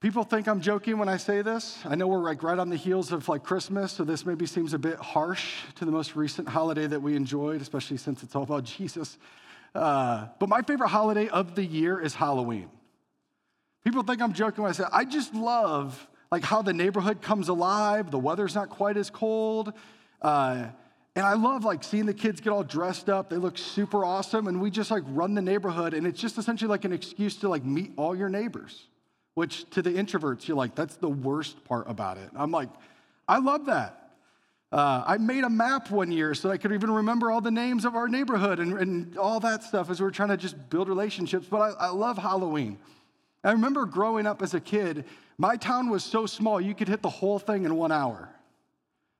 People 0.00 0.24
think 0.24 0.48
I'm 0.48 0.62
joking 0.62 0.96
when 0.96 1.10
I 1.10 1.18
say 1.18 1.42
this. 1.42 1.78
I 1.84 1.94
know 1.94 2.08
we're 2.08 2.20
like 2.20 2.42
right 2.42 2.58
on 2.58 2.70
the 2.70 2.76
heels 2.76 3.12
of 3.12 3.28
like 3.28 3.42
Christmas, 3.42 3.92
so 3.92 4.04
this 4.04 4.24
maybe 4.24 4.46
seems 4.46 4.72
a 4.72 4.78
bit 4.78 4.96
harsh 4.96 5.56
to 5.74 5.84
the 5.84 5.90
most 5.90 6.16
recent 6.16 6.48
holiday 6.48 6.86
that 6.86 7.02
we 7.02 7.14
enjoyed, 7.14 7.60
especially 7.60 7.98
since 7.98 8.22
it's 8.22 8.34
all 8.34 8.44
about 8.44 8.64
Jesus. 8.78 9.18
Uh, 9.74 10.28
but 10.38 10.48
my 10.48 10.62
favorite 10.62 10.88
holiday 10.88 11.28
of 11.28 11.54
the 11.54 11.64
year 11.64 12.00
is 12.00 12.14
Halloween. 12.14 12.70
People 13.84 14.02
think 14.02 14.22
I'm 14.22 14.32
joking 14.32 14.62
when 14.62 14.70
I 14.70 14.72
say 14.72 14.84
I 14.90 15.04
just 15.04 15.34
love 15.34 16.08
like 16.32 16.44
how 16.44 16.62
the 16.62 16.72
neighborhood 16.72 17.20
comes 17.20 17.48
alive. 17.48 18.10
The 18.10 18.18
weather's 18.18 18.54
not 18.54 18.70
quite 18.70 18.96
as 18.96 19.10
cold. 19.10 19.72
Uh, 20.22 20.66
and 21.14 21.26
I 21.26 21.34
love 21.34 21.64
like 21.64 21.84
seeing 21.84 22.06
the 22.06 22.14
kids 22.14 22.40
get 22.40 22.50
all 22.50 22.62
dressed 22.62 23.10
up. 23.10 23.28
They 23.28 23.36
look 23.36 23.58
super 23.58 24.04
awesome. 24.04 24.46
And 24.46 24.62
we 24.62 24.70
just 24.70 24.90
like 24.90 25.02
run 25.08 25.34
the 25.34 25.42
neighborhood. 25.42 25.92
And 25.92 26.06
it's 26.06 26.20
just 26.20 26.38
essentially 26.38 26.68
like 26.68 26.84
an 26.84 26.92
excuse 26.92 27.36
to 27.36 27.48
like 27.48 27.64
meet 27.64 27.92
all 27.96 28.14
your 28.14 28.28
neighbors, 28.28 28.86
which 29.34 29.68
to 29.70 29.82
the 29.82 29.90
introverts, 29.90 30.48
you're 30.48 30.56
like, 30.56 30.74
that's 30.74 30.96
the 30.96 31.08
worst 31.08 31.64
part 31.64 31.88
about 31.88 32.18
it. 32.18 32.30
I'm 32.34 32.50
like, 32.50 32.68
I 33.28 33.38
love 33.38 33.66
that. 33.66 33.96
Uh, 34.72 35.02
I 35.04 35.18
made 35.18 35.42
a 35.42 35.50
map 35.50 35.90
one 35.90 36.12
year 36.12 36.32
so 36.34 36.50
I 36.50 36.56
could 36.56 36.72
even 36.72 36.90
remember 36.90 37.30
all 37.30 37.40
the 37.40 37.50
names 37.50 37.84
of 37.84 37.96
our 37.96 38.06
neighborhood 38.06 38.60
and, 38.60 38.78
and 38.78 39.18
all 39.18 39.40
that 39.40 39.64
stuff 39.64 39.90
as 39.90 40.00
we 40.00 40.06
are 40.06 40.12
trying 40.12 40.28
to 40.28 40.36
just 40.36 40.70
build 40.70 40.88
relationships. 40.88 41.46
But 41.50 41.76
I, 41.80 41.86
I 41.86 41.88
love 41.88 42.18
Halloween. 42.18 42.78
I 43.42 43.52
remember 43.52 43.84
growing 43.86 44.26
up 44.26 44.42
as 44.42 44.54
a 44.54 44.60
kid, 44.60 45.04
my 45.38 45.56
town 45.56 45.90
was 45.90 46.04
so 46.04 46.26
small 46.26 46.60
you 46.60 46.74
could 46.74 46.88
hit 46.88 47.02
the 47.02 47.08
whole 47.08 47.38
thing 47.38 47.64
in 47.64 47.74
one 47.74 47.90
hour. 47.90 48.28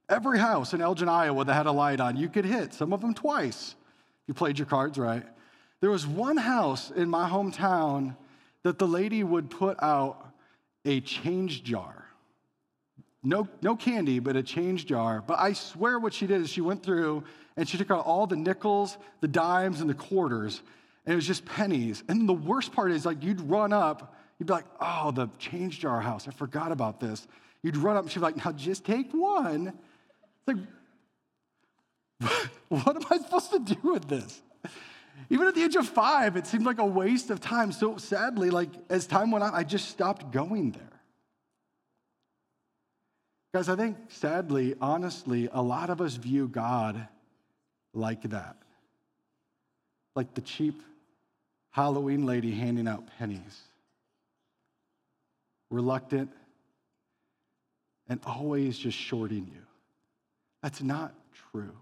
Every 0.08 0.38
house 0.38 0.74
in 0.74 0.80
Elgin, 0.80 1.08
Iowa 1.08 1.44
that 1.44 1.54
had 1.54 1.66
a 1.66 1.72
light 1.72 2.00
on, 2.00 2.16
you 2.16 2.28
could 2.28 2.44
hit, 2.44 2.74
some 2.74 2.92
of 2.92 3.00
them 3.00 3.14
twice, 3.14 3.74
you 4.26 4.34
played 4.34 4.58
your 4.58 4.66
cards 4.66 4.98
right. 4.98 5.24
There 5.80 5.90
was 5.90 6.06
one 6.06 6.36
house 6.36 6.90
in 6.90 7.08
my 7.08 7.28
hometown 7.28 8.16
that 8.62 8.78
the 8.78 8.86
lady 8.86 9.24
would 9.24 9.50
put 9.50 9.82
out 9.82 10.32
a 10.84 11.00
change 11.00 11.62
jar. 11.62 12.06
No, 13.22 13.48
no 13.60 13.76
candy, 13.76 14.18
but 14.18 14.36
a 14.36 14.42
change 14.42 14.86
jar. 14.86 15.22
But 15.26 15.38
I 15.38 15.52
swear 15.52 15.98
what 15.98 16.14
she 16.14 16.26
did 16.26 16.40
is 16.40 16.48
she 16.48 16.62
went 16.62 16.82
through 16.82 17.24
and 17.56 17.68
she 17.68 17.76
took 17.76 17.90
out 17.90 18.06
all 18.06 18.26
the 18.26 18.36
nickels, 18.36 18.96
the 19.20 19.28
dimes, 19.28 19.80
and 19.80 19.90
the 19.90 19.94
quarters, 19.94 20.62
and 21.04 21.12
it 21.12 21.16
was 21.16 21.26
just 21.26 21.44
pennies. 21.44 22.02
And 22.08 22.28
the 22.28 22.34
worst 22.34 22.72
part 22.72 22.92
is 22.92 23.04
like 23.04 23.22
you'd 23.22 23.40
run 23.42 23.72
up, 23.72 24.16
you'd 24.38 24.46
be 24.46 24.52
like, 24.52 24.66
oh, 24.80 25.10
the 25.10 25.28
change 25.38 25.80
jar 25.80 26.00
house, 26.00 26.26
I 26.28 26.30
forgot 26.30 26.72
about 26.72 27.00
this. 27.00 27.26
You'd 27.62 27.76
run 27.76 27.96
up 27.96 28.04
and 28.04 28.12
she'd 28.12 28.20
be 28.20 28.24
like, 28.24 28.36
now 28.36 28.52
just 28.52 28.84
take 28.84 29.12
one. 29.12 29.74
It's 30.46 30.58
like, 32.20 32.40
what 32.68 32.96
am 32.96 33.02
I 33.10 33.18
supposed 33.18 33.50
to 33.50 33.58
do 33.58 33.76
with 33.82 34.08
this? 34.08 34.40
Even 35.28 35.46
at 35.46 35.54
the 35.54 35.62
age 35.62 35.76
of 35.76 35.86
five, 35.88 36.36
it 36.36 36.46
seemed 36.46 36.64
like 36.64 36.78
a 36.78 36.84
waste 36.84 37.30
of 37.30 37.40
time. 37.40 37.72
So 37.72 37.96
sadly, 37.98 38.50
like 38.50 38.70
as 38.88 39.06
time 39.06 39.30
went 39.30 39.44
on, 39.44 39.54
I 39.54 39.64
just 39.64 39.88
stopped 39.88 40.30
going 40.32 40.72
there. 40.72 40.82
Guys, 43.52 43.68
I 43.68 43.76
think 43.76 43.96
sadly, 44.08 44.74
honestly, 44.80 45.48
a 45.52 45.60
lot 45.60 45.90
of 45.90 46.00
us 46.00 46.14
view 46.14 46.48
God 46.48 47.08
like 47.92 48.22
that. 48.30 48.56
Like 50.14 50.34
the 50.34 50.40
cheap 50.40 50.82
Halloween 51.70 52.26
lady 52.26 52.52
handing 52.52 52.88
out 52.88 53.04
pennies. 53.18 53.60
Reluctant 55.70 56.30
and 58.08 58.20
always 58.26 58.76
just 58.76 58.98
shorting 58.98 59.48
you. 59.52 59.62
That's 60.62 60.82
not 60.82 61.14
true. 61.52 61.76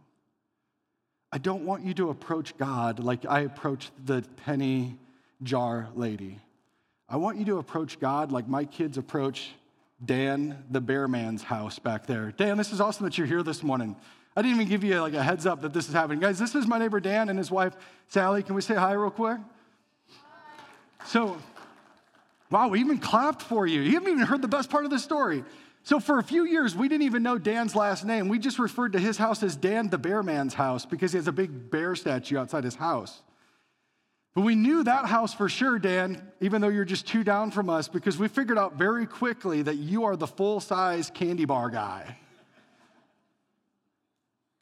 I 1.30 1.38
don't 1.38 1.64
want 1.64 1.84
you 1.84 1.92
to 1.94 2.10
approach 2.10 2.56
God 2.56 3.00
like 3.00 3.26
I 3.26 3.40
approached 3.40 3.92
the 4.04 4.24
penny 4.44 4.96
jar 5.42 5.88
lady. 5.94 6.38
I 7.08 7.16
want 7.16 7.38
you 7.38 7.44
to 7.46 7.58
approach 7.58 8.00
God 8.00 8.32
like 8.32 8.48
my 8.48 8.64
kids 8.64 8.98
approach 8.98 9.50
Dan, 10.04 10.64
the 10.70 10.80
bear 10.80 11.08
man's 11.08 11.42
house 11.42 11.78
back 11.78 12.06
there. 12.06 12.32
Dan, 12.36 12.56
this 12.56 12.72
is 12.72 12.80
awesome 12.80 13.04
that 13.04 13.18
you're 13.18 13.26
here 13.26 13.42
this 13.42 13.62
morning. 13.62 13.96
I 14.36 14.42
didn't 14.42 14.54
even 14.54 14.68
give 14.68 14.84
you 14.84 15.00
like 15.00 15.14
a 15.14 15.22
heads 15.22 15.44
up 15.44 15.62
that 15.62 15.72
this 15.72 15.88
is 15.88 15.94
happening. 15.94 16.20
Guys, 16.20 16.38
this 16.38 16.54
is 16.54 16.66
my 16.66 16.78
neighbor 16.78 17.00
Dan 17.00 17.28
and 17.28 17.38
his 17.38 17.50
wife 17.50 17.74
Sally. 18.06 18.42
Can 18.42 18.54
we 18.54 18.62
say 18.62 18.74
hi 18.74 18.92
real 18.92 19.10
quick? 19.10 19.38
So, 21.04 21.38
wow, 22.50 22.68
we 22.68 22.80
even 22.80 22.98
clapped 22.98 23.42
for 23.42 23.66
you. 23.66 23.80
You 23.80 23.92
haven't 23.92 24.10
even 24.10 24.24
heard 24.24 24.40
the 24.40 24.48
best 24.48 24.70
part 24.70 24.84
of 24.84 24.90
the 24.90 24.98
story. 24.98 25.44
So, 25.88 26.00
for 26.00 26.18
a 26.18 26.22
few 26.22 26.44
years, 26.44 26.76
we 26.76 26.86
didn't 26.86 27.06
even 27.06 27.22
know 27.22 27.38
Dan's 27.38 27.74
last 27.74 28.04
name. 28.04 28.28
We 28.28 28.38
just 28.38 28.58
referred 28.58 28.92
to 28.92 28.98
his 28.98 29.16
house 29.16 29.42
as 29.42 29.56
Dan 29.56 29.88
the 29.88 29.96
Bear 29.96 30.22
Man's 30.22 30.52
house 30.52 30.84
because 30.84 31.12
he 31.12 31.16
has 31.16 31.28
a 31.28 31.32
big 31.32 31.70
bear 31.70 31.96
statue 31.96 32.36
outside 32.36 32.62
his 32.62 32.74
house. 32.74 33.22
But 34.34 34.42
we 34.42 34.54
knew 34.54 34.84
that 34.84 35.06
house 35.06 35.32
for 35.32 35.48
sure, 35.48 35.78
Dan, 35.78 36.30
even 36.42 36.60
though 36.60 36.68
you're 36.68 36.84
just 36.84 37.06
two 37.06 37.24
down 37.24 37.50
from 37.52 37.70
us, 37.70 37.88
because 37.88 38.18
we 38.18 38.28
figured 38.28 38.58
out 38.58 38.74
very 38.74 39.06
quickly 39.06 39.62
that 39.62 39.76
you 39.76 40.04
are 40.04 40.14
the 40.14 40.26
full 40.26 40.60
size 40.60 41.08
candy 41.08 41.46
bar 41.46 41.70
guy. 41.70 42.18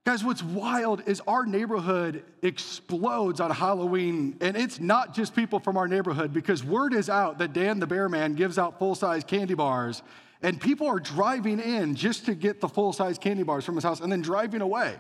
Guys, 0.05 0.23
what's 0.23 0.45
wild 0.45 1.03
is 1.09 1.21
our 1.27 1.45
neighborhood 1.45 2.23
explodes 2.43 3.41
on 3.41 3.51
Halloween, 3.51 4.37
and 4.41 4.57
it's 4.57 4.79
not 4.79 5.13
just 5.13 5.35
people 5.35 5.59
from 5.59 5.77
our 5.77 5.89
neighborhood 5.89 6.33
because 6.33 6.63
word 6.63 6.95
is 6.95 7.11
out 7.11 7.39
that 7.39 7.53
Dan 7.53 7.81
the 7.81 7.87
Bear 7.89 8.09
Man 8.09 8.35
gives 8.35 8.59
out 8.59 8.79
full 8.79 8.95
size 8.95 9.25
candy 9.25 9.55
bars, 9.55 10.05
and 10.47 10.61
people 10.61 10.87
are 10.87 11.01
driving 11.01 11.59
in 11.59 11.97
just 11.97 12.27
to 12.27 12.35
get 12.37 12.61
the 12.61 12.69
full 12.69 12.93
size 12.93 13.19
candy 13.19 13.43
bars 13.43 13.65
from 13.65 13.75
his 13.75 13.83
house 13.83 13.99
and 13.99 14.13
then 14.13 14.23
driving 14.23 14.61
away. 14.61 14.95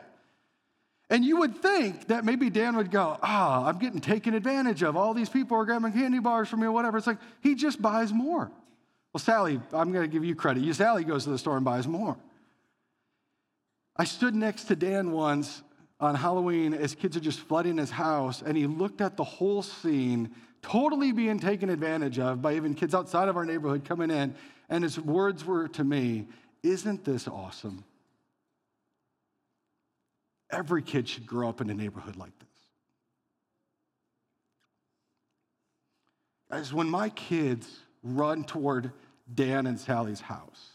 And 1.08 1.24
you 1.24 1.36
would 1.36 1.62
think 1.62 2.08
that 2.08 2.24
maybe 2.24 2.50
Dan 2.50 2.74
would 2.74 2.90
go, 2.90 3.16
Ah, 3.22 3.64
I'm 3.64 3.78
getting 3.78 4.00
taken 4.00 4.34
advantage 4.34 4.82
of. 4.82 4.96
All 4.96 5.14
these 5.14 5.28
people 5.28 5.56
are 5.56 5.64
grabbing 5.64 5.92
candy 5.92 6.18
bars 6.18 6.48
from 6.48 6.62
me 6.62 6.66
or 6.66 6.72
whatever. 6.72 6.98
It's 6.98 7.06
like 7.06 7.20
he 7.42 7.54
just 7.54 7.80
buys 7.80 8.12
more. 8.12 8.50
Well, 9.12 9.20
Sally, 9.20 9.60
I'm 9.72 9.92
going 9.92 10.02
to 10.02 10.12
give 10.12 10.24
you 10.24 10.34
credit. 10.34 10.64
You, 10.64 10.72
Sally 10.72 11.04
goes 11.04 11.22
to 11.24 11.30
the 11.30 11.38
store 11.38 11.54
and 11.54 11.64
buys 11.64 11.86
more. 11.86 12.16
I 13.94 14.02
stood 14.02 14.34
next 14.34 14.64
to 14.64 14.74
Dan 14.74 15.12
once 15.12 15.62
on 16.00 16.16
Halloween 16.16 16.74
as 16.74 16.96
kids 16.96 17.16
are 17.16 17.20
just 17.20 17.38
flooding 17.38 17.78
his 17.78 17.90
house, 17.90 18.42
and 18.42 18.56
he 18.56 18.66
looked 18.66 19.00
at 19.00 19.16
the 19.16 19.24
whole 19.24 19.62
scene, 19.62 20.34
totally 20.66 21.12
being 21.12 21.38
taken 21.38 21.70
advantage 21.70 22.18
of 22.18 22.42
by 22.42 22.54
even 22.54 22.74
kids 22.74 22.94
outside 22.94 23.28
of 23.28 23.36
our 23.36 23.44
neighborhood 23.44 23.84
coming 23.84 24.10
in. 24.10 24.34
And 24.68 24.82
his 24.82 24.98
words 24.98 25.44
were 25.44 25.68
to 25.68 25.84
me, 25.84 26.26
Isn't 26.62 27.04
this 27.04 27.28
awesome? 27.28 27.84
Every 30.50 30.82
kid 30.82 31.08
should 31.08 31.26
grow 31.26 31.48
up 31.48 31.60
in 31.60 31.70
a 31.70 31.74
neighborhood 31.74 32.16
like 32.16 32.36
this. 32.38 32.48
Guys, 36.50 36.72
when 36.72 36.88
my 36.88 37.10
kids 37.10 37.68
run 38.02 38.44
toward 38.44 38.92
Dan 39.32 39.66
and 39.66 39.78
Sally's 39.78 40.20
house, 40.20 40.70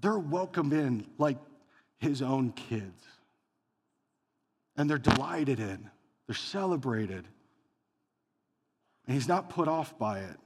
they're 0.00 0.18
welcomed 0.18 0.72
in 0.72 1.06
like 1.18 1.38
his 1.98 2.22
own 2.22 2.52
kids. 2.52 3.04
And 4.76 4.90
they're 4.90 4.98
delighted 4.98 5.60
in, 5.60 5.88
they're 6.26 6.34
celebrated. 6.34 7.28
And 9.06 9.14
he's 9.14 9.28
not 9.28 9.50
put 9.50 9.68
off 9.68 9.98
by 9.98 10.20
it. 10.20 10.36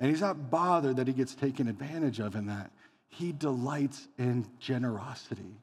And 0.00 0.10
he's 0.10 0.20
not 0.20 0.50
bothered 0.50 0.96
that 0.96 1.06
he 1.06 1.12
gets 1.12 1.34
taken 1.34 1.68
advantage 1.68 2.18
of 2.18 2.34
in 2.34 2.46
that. 2.46 2.70
He 3.08 3.32
delights 3.32 4.08
in 4.18 4.46
generosity. 4.58 5.56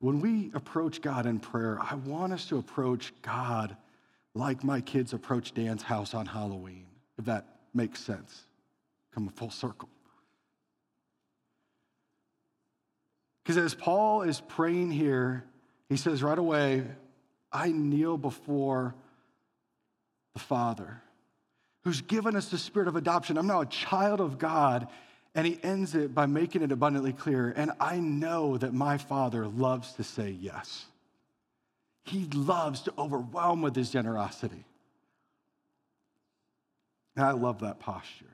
When 0.00 0.20
we 0.20 0.50
approach 0.54 1.00
God 1.00 1.26
in 1.26 1.38
prayer, 1.38 1.78
I 1.80 1.94
want 1.94 2.32
us 2.32 2.46
to 2.46 2.58
approach 2.58 3.12
God 3.22 3.76
like 4.34 4.64
my 4.64 4.80
kids 4.80 5.12
approach 5.12 5.54
Dan's 5.54 5.82
house 5.82 6.14
on 6.14 6.26
Halloween, 6.26 6.86
if 7.18 7.26
that 7.26 7.46
makes 7.72 8.00
sense. 8.00 8.46
Come 9.14 9.28
full 9.28 9.50
circle. 9.50 9.88
Because 13.42 13.58
as 13.58 13.74
Paul 13.74 14.22
is 14.22 14.40
praying 14.40 14.90
here, 14.90 15.44
he 15.88 15.96
says 15.96 16.22
right 16.22 16.38
away, 16.38 16.84
I 17.52 17.70
kneel 17.70 18.16
before 18.16 18.94
the 20.34 20.40
Father 20.40 21.00
who's 21.84 22.00
given 22.00 22.34
us 22.34 22.48
the 22.48 22.58
spirit 22.58 22.88
of 22.88 22.96
adoption. 22.96 23.38
I'm 23.38 23.46
now 23.46 23.60
a 23.60 23.66
child 23.66 24.20
of 24.20 24.38
God. 24.38 24.88
And 25.36 25.46
he 25.46 25.58
ends 25.62 25.94
it 25.94 26.14
by 26.14 26.26
making 26.26 26.62
it 26.62 26.70
abundantly 26.70 27.12
clear. 27.12 27.52
And 27.56 27.72
I 27.80 27.98
know 27.98 28.56
that 28.56 28.72
my 28.72 28.98
Father 28.98 29.46
loves 29.48 29.92
to 29.94 30.04
say 30.04 30.30
yes. 30.30 30.86
He 32.04 32.26
loves 32.26 32.82
to 32.82 32.94
overwhelm 32.96 33.60
with 33.60 33.74
his 33.74 33.90
generosity. 33.90 34.64
And 37.16 37.24
I 37.24 37.32
love 37.32 37.60
that 37.60 37.80
posture. 37.80 38.26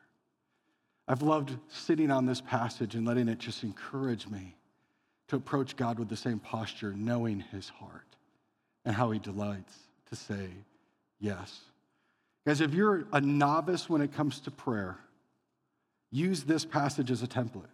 I've 1.09 1.23
loved 1.23 1.57
sitting 1.69 2.11
on 2.11 2.27
this 2.27 2.41
passage 2.41 2.95
and 2.95 3.07
letting 3.07 3.29
it 3.29 3.39
just 3.39 3.65
encourage 3.65 4.29
me 4.29 4.55
to 5.29 5.37
approach 5.37 5.77
God 5.77 5.99
with 5.99 6.09
the 6.09 6.17
same 6.17 6.39
posture, 6.39 6.93
knowing 6.93 7.41
his 7.41 7.69
heart 7.69 8.17
and 8.85 8.95
how 8.95 9.11
he 9.11 9.19
delights 9.19 9.75
to 10.11 10.17
say 10.17 10.49
yes. 11.19 11.61
Guys, 12.47 12.61
if 12.61 12.73
you're 12.73 13.05
a 13.13 13.21
novice 13.21 13.89
when 13.89 14.01
it 14.01 14.15
comes 14.15 14.41
to 14.41 14.51
prayer, 14.51 14.99
use 16.11 16.45
this 16.45 16.65
passage 16.65 17.11
as 17.11 17.23
a 17.23 17.27
template. 17.27 17.69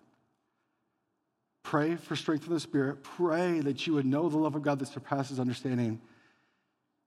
Pray 1.62 1.96
for 1.96 2.14
strength 2.14 2.44
of 2.44 2.50
the 2.50 2.60
Spirit. 2.60 3.02
Pray 3.02 3.60
that 3.60 3.86
you 3.86 3.94
would 3.94 4.06
know 4.06 4.28
the 4.28 4.38
love 4.38 4.54
of 4.54 4.62
God 4.62 4.78
that 4.78 4.86
surpasses 4.86 5.40
understanding 5.40 6.00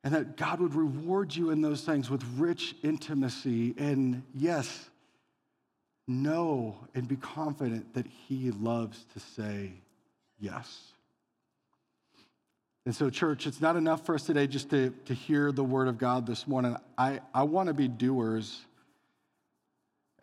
and 0.04 0.14
that 0.14 0.38
God 0.38 0.62
would 0.62 0.76
reward 0.76 1.36
you 1.36 1.50
in 1.50 1.62
those 1.62 1.84
things 1.84 2.10
with 2.10 2.24
rich 2.38 2.76
intimacy. 2.84 3.74
And 3.78 4.24
yes, 4.34 4.90
know 6.08 6.78
and 6.96 7.08
be 7.08 7.18
confident 7.18 7.94
that 7.94 8.08
He 8.08 8.52
loves 8.52 9.06
to 9.14 9.20
say 9.20 9.74
yes. 10.40 10.94
And 12.90 12.96
so, 12.96 13.12
church, 13.12 13.46
it's 13.46 13.62
not 13.62 13.76
enough 13.76 14.04
for 14.04 14.16
us 14.16 14.24
today 14.24 14.48
just 14.48 14.72
to, 14.72 14.90
to 15.06 15.14
hear 15.14 15.52
the 15.52 15.64
word 15.64 15.88
of 15.88 16.00
God 16.00 16.26
this 16.26 16.48
morning. 16.48 16.76
I, 16.98 17.20
I 17.36 17.44
want 17.44 17.68
to 17.68 17.74
be 17.76 17.88
doers, 17.88 18.62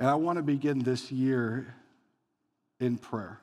and 0.00 0.08
I 0.10 0.16
want 0.16 0.38
to 0.38 0.42
begin 0.42 0.80
this 0.80 1.12
year 1.12 1.72
in 2.80 2.98
prayer. 2.98 3.38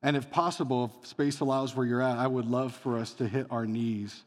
And 0.00 0.16
if 0.16 0.30
possible, 0.30 0.92
if 1.02 1.08
space 1.08 1.40
allows 1.40 1.74
where 1.74 1.84
you're 1.84 2.00
at, 2.00 2.16
I 2.16 2.28
would 2.28 2.46
love 2.46 2.72
for 2.72 2.98
us 2.98 3.14
to 3.14 3.26
hit 3.26 3.48
our 3.50 3.66
knees 3.66 4.22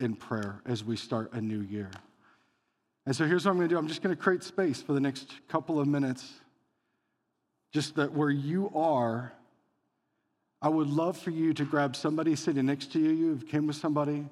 in 0.00 0.16
prayer 0.16 0.62
as 0.64 0.82
we 0.82 0.96
start 0.96 1.34
a 1.34 1.40
new 1.42 1.60
year. 1.60 1.90
And 3.04 3.14
so 3.14 3.26
here's 3.26 3.44
what 3.44 3.50
I'm 3.50 3.58
going 3.58 3.68
to 3.68 3.74
do 3.74 3.78
I'm 3.78 3.88
just 3.88 4.00
going 4.00 4.16
to 4.16 4.22
create 4.22 4.42
space 4.42 4.80
for 4.80 4.94
the 4.94 5.00
next 5.00 5.30
couple 5.48 5.78
of 5.78 5.86
minutes, 5.86 6.26
just 7.74 7.96
that 7.96 8.14
where 8.14 8.30
you 8.30 8.72
are, 8.74 9.34
I 10.62 10.68
would 10.68 10.88
love 10.88 11.18
for 11.18 11.30
you 11.30 11.52
to 11.54 11.64
grab 11.64 11.96
somebody 11.96 12.36
sitting 12.36 12.66
next 12.66 12.92
to 12.92 13.00
you, 13.00 13.10
You've 13.10 13.48
came 13.48 13.66
with 13.66 13.74
somebody, 13.74 14.24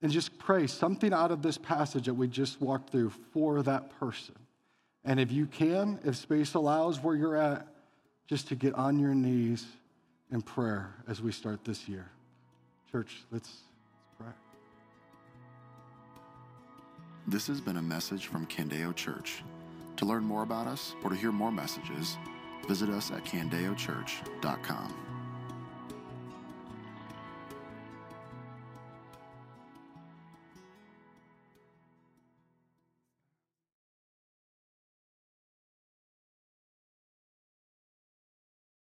and 0.00 0.12
just 0.12 0.38
pray 0.38 0.68
something 0.68 1.12
out 1.12 1.32
of 1.32 1.42
this 1.42 1.58
passage 1.58 2.06
that 2.06 2.14
we 2.14 2.28
just 2.28 2.60
walked 2.60 2.90
through 2.90 3.10
for 3.32 3.62
that 3.64 3.98
person. 3.98 4.36
And 5.04 5.18
if 5.18 5.32
you 5.32 5.46
can, 5.46 5.98
if 6.04 6.14
space 6.14 6.54
allows 6.54 7.02
where 7.02 7.16
you're 7.16 7.36
at, 7.36 7.66
just 8.28 8.46
to 8.48 8.54
get 8.54 8.74
on 8.74 9.00
your 9.00 9.14
knees 9.14 9.66
in 10.30 10.42
prayer 10.42 10.94
as 11.08 11.20
we 11.20 11.32
start 11.32 11.64
this 11.64 11.88
year. 11.88 12.08
Church, 12.92 13.24
let's, 13.32 13.48
let's 13.48 14.12
pray. 14.18 14.32
This 17.26 17.48
has 17.48 17.60
been 17.60 17.78
a 17.78 17.82
message 17.82 18.26
from 18.28 18.46
Candeo 18.46 18.94
Church. 18.94 19.42
To 19.96 20.04
learn 20.04 20.22
more 20.22 20.44
about 20.44 20.68
us 20.68 20.94
or 21.02 21.10
to 21.10 21.16
hear 21.16 21.32
more 21.32 21.50
messages, 21.50 22.16
visit 22.68 22.90
us 22.90 23.10
at 23.10 23.24
candeochurch.com. 23.24 25.07